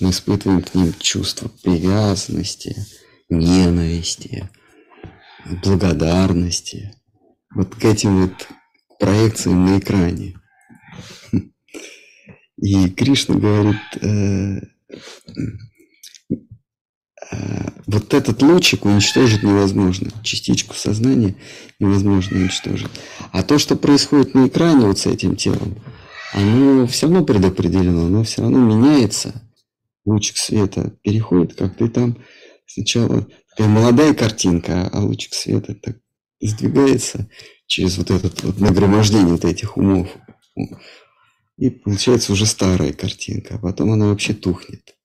[0.01, 2.75] Мы испытываем к ним чувство привязанности,
[3.29, 4.49] ненависти,
[5.63, 6.93] благодарности.
[7.55, 8.49] Вот к этим вот
[8.99, 10.35] проекциям на экране.
[12.57, 14.59] И Кришна говорит, э,
[17.87, 20.11] вот этот лучик уничтожить невозможно.
[20.23, 21.35] Частичку сознания
[21.79, 22.89] невозможно уничтожить.
[23.31, 25.75] А то, что происходит на экране вот с этим телом,
[26.33, 29.41] оно все равно предопределено, оно все равно меняется.
[30.05, 32.17] Лучик света переходит как-то, и там
[32.65, 35.97] сначала такая молодая картинка, а лучик света так
[36.41, 37.29] сдвигается
[37.67, 40.07] через вот это вот нагромождение вот этих умов.
[41.57, 44.95] И получается уже старая картинка, а потом она вообще тухнет.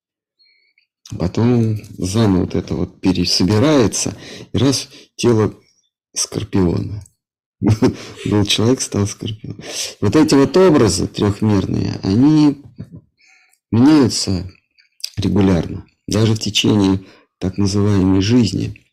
[1.18, 4.16] Потом заново вот это вот пересобирается,
[4.52, 5.54] и раз тело
[6.14, 7.04] скорпиона.
[8.26, 9.62] Был человек, стал скорпион.
[10.00, 12.62] Вот эти вот образы трехмерные, они
[13.70, 14.50] меняются
[15.16, 15.86] регулярно.
[16.08, 17.00] Даже в течение
[17.38, 18.84] так называемой жизни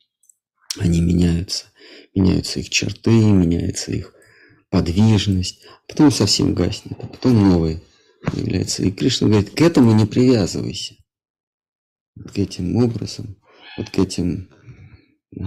[0.78, 1.66] они меняются.
[2.16, 4.14] Меняются их черты, меняется их
[4.70, 7.84] подвижность, потом совсем гаснет, а потом новый
[8.24, 8.84] появляется.
[8.84, 10.96] И Кришна говорит, к этому не привязывайся.
[12.16, 13.38] К этим образом,
[13.78, 14.50] вот к этим
[15.40, 15.46] а,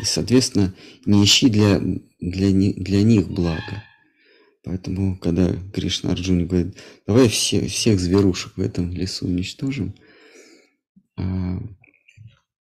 [0.00, 0.74] и, соответственно,
[1.06, 1.80] не ищи для,
[2.20, 3.82] для, для них блага.
[4.64, 6.76] Поэтому, когда Кришна Арджуне говорит,
[7.06, 9.94] давай все, всех зверушек в этом лесу уничтожим,
[11.16, 11.58] а,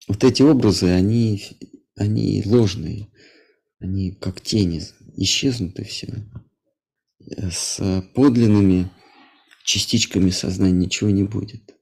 [0.09, 1.43] вот эти образы, они,
[1.97, 3.09] они ложные,
[3.79, 4.83] они как тени,
[5.17, 6.29] исчезнут и все.
[7.51, 8.91] С подлинными
[9.65, 11.75] частичками сознания ничего не будет.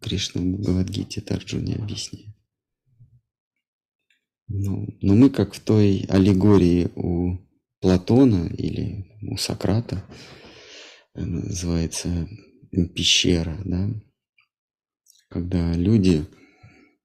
[0.00, 2.36] Кришна в Бхагавадгите Тарджуне объясняет.
[4.48, 7.38] Ну, но мы, как в той аллегории у
[7.80, 10.04] Платона или у Сократа,
[11.14, 12.28] э, называется
[12.94, 13.90] пещера, да,
[15.28, 16.26] когда люди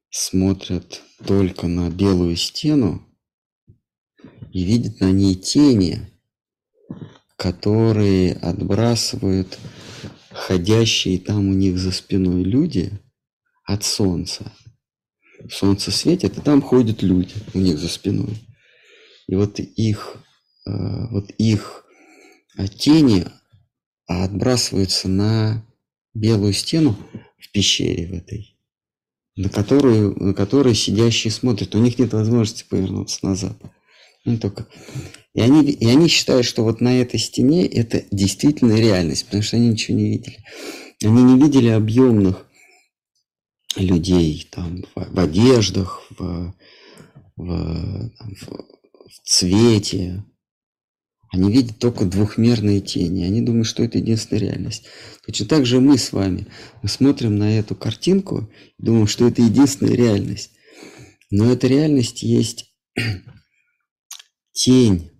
[0.09, 3.07] смотрят только на белую стену
[4.51, 6.10] и видят на ней тени,
[7.41, 9.57] которые отбрасывают
[10.29, 12.91] ходящие там у них за спиной люди
[13.63, 14.53] от солнца.
[15.49, 18.37] Солнце светит, и там ходят люди у них за спиной.
[19.27, 20.17] И вот их,
[20.67, 21.83] э, вот их
[22.59, 23.25] э, тени
[24.05, 25.65] отбрасываются на
[26.13, 26.95] белую стену
[27.39, 28.55] в пещере в этой,
[29.35, 31.73] на которую, на которой сидящие смотрят.
[31.73, 33.57] У них нет возможности повернуться назад.
[34.23, 34.67] Ну, только...
[35.33, 39.57] и, они, и они считают, что вот на этой стене это действительно реальность, потому что
[39.57, 40.37] они ничего не видели.
[41.03, 42.45] Они не видели объемных
[43.75, 46.53] людей там, в, в одеждах, в,
[47.35, 50.23] в, там, в, в цвете.
[51.33, 53.23] Они видят только двухмерные тени.
[53.23, 54.83] Они думают, что это единственная реальность.
[55.25, 56.47] Точно так же мы с вами.
[56.83, 60.51] Мы смотрим на эту картинку и думаем, что это единственная реальность.
[61.31, 62.73] Но эта реальность есть
[64.53, 65.11] тень,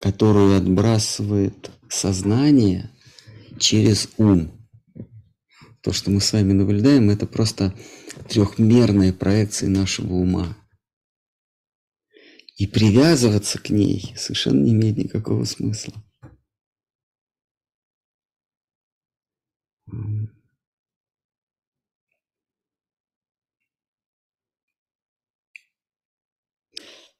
[0.00, 2.90] которую отбрасывает сознание
[3.58, 4.50] через ум.
[5.82, 7.76] То, что мы с вами наблюдаем, это просто
[8.28, 10.56] трехмерные проекции нашего ума.
[12.56, 15.94] И привязываться к ней совершенно не имеет никакого смысла.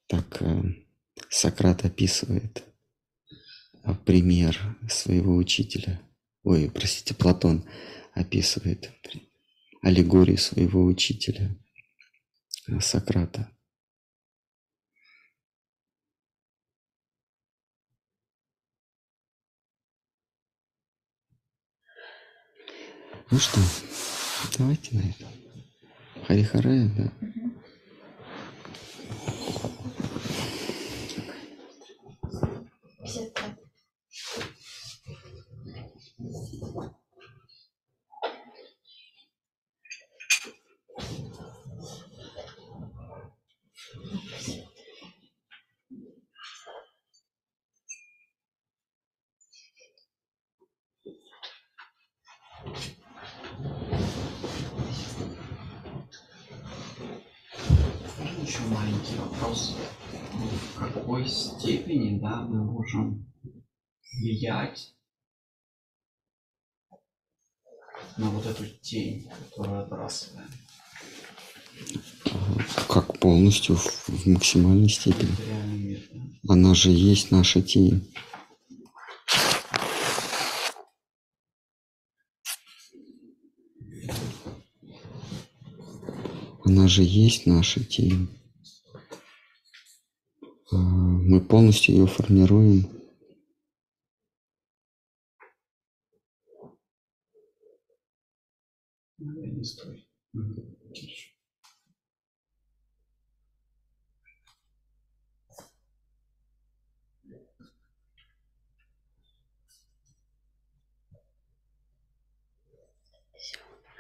[0.07, 0.82] Так, э,
[1.33, 2.63] Сократ описывает
[3.85, 5.99] а, пример своего учителя.
[6.43, 7.65] Ой, простите, Платон
[8.13, 8.91] описывает
[9.81, 11.57] аллегорию своего учителя
[12.69, 13.51] а, Сократа.
[23.31, 23.59] Ну что,
[24.59, 25.29] давайте на этом.
[26.27, 27.13] Харихарая, да?
[27.27, 27.62] Угу.
[33.03, 33.57] 55.
[58.43, 59.77] Еще маленький вопрос
[60.49, 63.27] в какой степени да, мы можем
[64.13, 64.95] влиять
[68.17, 70.49] на вот эту тень, которую отбрасываем.
[72.89, 75.35] Как полностью в, в максимальной степени.
[75.73, 76.53] Мир, да?
[76.53, 78.13] Она же есть наша тень.
[86.65, 88.29] Она же есть наша тень.
[90.73, 92.89] Э, мы полностью ее формируем.
[99.19, 100.09] Не стой.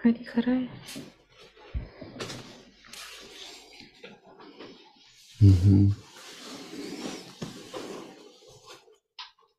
[0.02, 0.68] Харихарай.
[5.40, 6.01] Угу.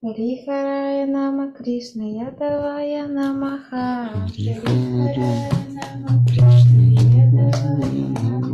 [0.04, 4.12] Харихарая Нама Кришна Ядавая Намаха.
[4.36, 6.84] Харихарая Нама Кришна
[7.24, 8.53] Ядавая Намаха.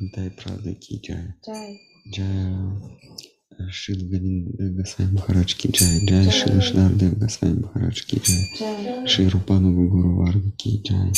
[0.00, 1.34] Горнитай Правда Ки Джай.
[1.46, 1.80] Джай.
[2.08, 6.06] Джай Шил Говинд Гасвами Махарадж Ки Джай.
[6.06, 6.32] Джай Джай.
[6.32, 8.50] Шила Шдардев Гасвами Махарадж Ки Джай.
[8.58, 9.06] Джай.
[9.06, 10.82] Шри Рупану Гуру Варга Ки.
[10.82, 11.12] Джай.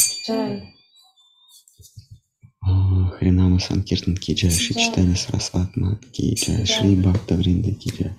[2.60, 4.50] А, Хринама Санкиртан Ки Джай.
[4.50, 4.74] Шри.
[4.74, 6.34] Читани Сарасват Мат Ки.
[6.34, 6.66] Джай.
[6.66, 8.10] Шри Бхакта Вринда Ки.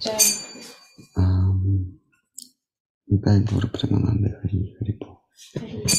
[1.16, 2.00] Ам,
[3.08, 5.20] Нитай Гора Премананда Хари Харипо.
[5.54, 5.90] Харибо.